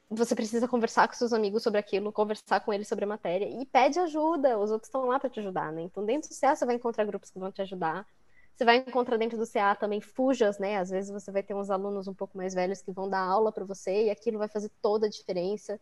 [0.08, 3.64] Você precisa conversar com seus amigos sobre aquilo, conversar com eles sobre a matéria e
[3.66, 4.58] pede ajuda.
[4.58, 5.82] Os outros estão lá para te ajudar, né?
[5.82, 8.06] Então, dentro do CA, você vai encontrar grupos que vão te ajudar
[8.54, 10.78] você vai encontrar dentro do CA também fujas, né?
[10.78, 13.50] Às vezes você vai ter uns alunos um pouco mais velhos que vão dar aula
[13.50, 15.80] para você e aquilo vai fazer toda a diferença.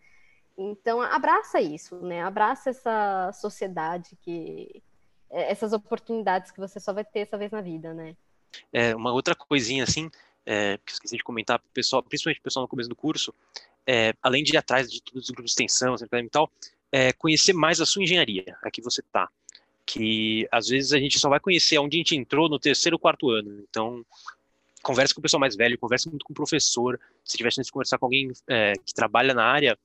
[0.57, 2.23] Então, abraça isso, né?
[2.23, 4.83] Abraça essa sociedade que
[5.31, 8.17] é, essas oportunidades que você só vai ter essa vez na vida, né?
[8.73, 10.11] É, uma outra coisinha assim,
[10.45, 13.33] é, que esqueci de comentar para o pessoal, principalmente o pessoal no começo do curso,
[13.87, 16.51] é, além de ir atrás de todos os grupos de extensão, e tal,
[16.93, 19.31] é conhecer mais a sua engenharia, a que você está
[19.87, 23.01] que às vezes a gente só vai conhecer onde a gente entrou no terceiro ou
[23.01, 23.65] quarto ano.
[23.69, 24.05] Então,
[24.83, 26.99] converse com o pessoal mais velho, converse muito com o professor.
[27.25, 29.79] Se tiver chance de conversar com alguém é, que trabalha na área,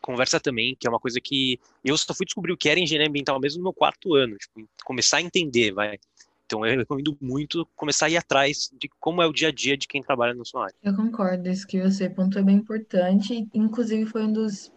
[0.00, 3.08] conversa também, que é uma coisa que eu só fui descobrir o que era engenharia
[3.08, 5.98] ambiental mesmo no meu quarto ano, tipo, começar a entender, vai.
[6.46, 9.76] Então eu recomendo muito começar a ir atrás de como é o dia a dia
[9.76, 10.74] de quem trabalha na sua área.
[10.82, 14.70] Eu concordo, isso que você pontuou é bem importante, inclusive foi um dos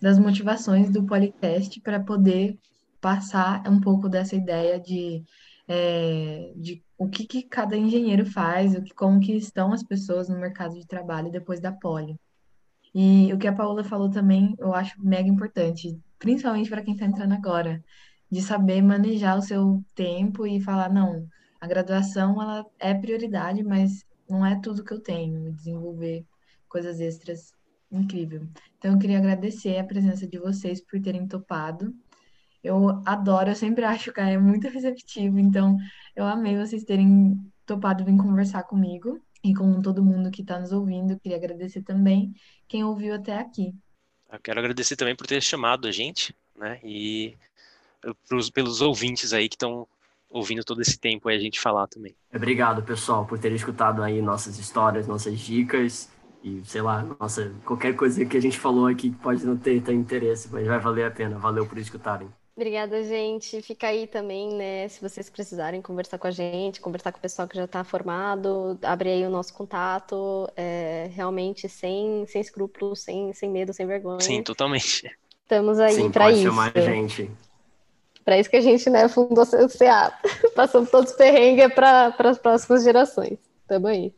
[0.00, 2.56] das motivações do Polytest para poder
[3.00, 5.24] passar um pouco dessa ideia de,
[5.66, 10.28] é, de o que, que cada engenheiro faz, o que, como que estão as pessoas
[10.28, 12.18] no mercado de trabalho depois da poli.
[12.94, 17.06] E o que a Paula falou também, eu acho mega importante, principalmente para quem está
[17.06, 17.84] entrando agora,
[18.30, 21.26] de saber manejar o seu tempo e falar, não,
[21.60, 26.26] a graduação ela é prioridade, mas não é tudo que eu tenho, desenvolver
[26.68, 27.52] coisas extras
[27.90, 28.46] incrível.
[28.78, 31.94] Então eu queria agradecer a presença de vocês por terem topado
[32.62, 35.76] eu adoro, eu sempre acho que é muito receptivo, então
[36.14, 40.72] eu amei vocês terem topado vir conversar comigo e com todo mundo que está nos
[40.72, 41.18] ouvindo.
[41.20, 42.32] Queria agradecer também
[42.66, 43.74] quem ouviu até aqui.
[44.30, 46.80] Eu quero agradecer também por ter chamado a gente, né?
[46.82, 47.36] E
[48.28, 49.86] pros, pelos ouvintes aí que estão
[50.30, 52.14] ouvindo todo esse tempo aí a gente falar também.
[52.34, 56.10] Obrigado, pessoal, por terem escutado aí nossas histórias, nossas dicas
[56.42, 59.82] e sei lá, nossa, qualquer coisa que a gente falou aqui que pode não ter,
[59.82, 61.38] ter interesse, mas vai valer a pena.
[61.38, 62.28] Valeu por escutarem.
[62.58, 63.62] Obrigada, gente.
[63.62, 64.88] Fica aí também, né?
[64.88, 68.76] Se vocês precisarem conversar com a gente, conversar com o pessoal que já está formado,
[68.82, 74.18] abre aí o nosso contato, é, realmente sem, sem escrúpulos, sem, sem medo, sem vergonha.
[74.18, 75.08] Sim, totalmente.
[75.40, 76.42] Estamos aí para isso.
[76.42, 77.30] chamar a gente.
[78.24, 80.18] Para isso que a gente né, fundou o CA.
[80.56, 83.38] Passamos todos os perrengues para as próximas gerações.
[83.68, 84.12] Tamo aí.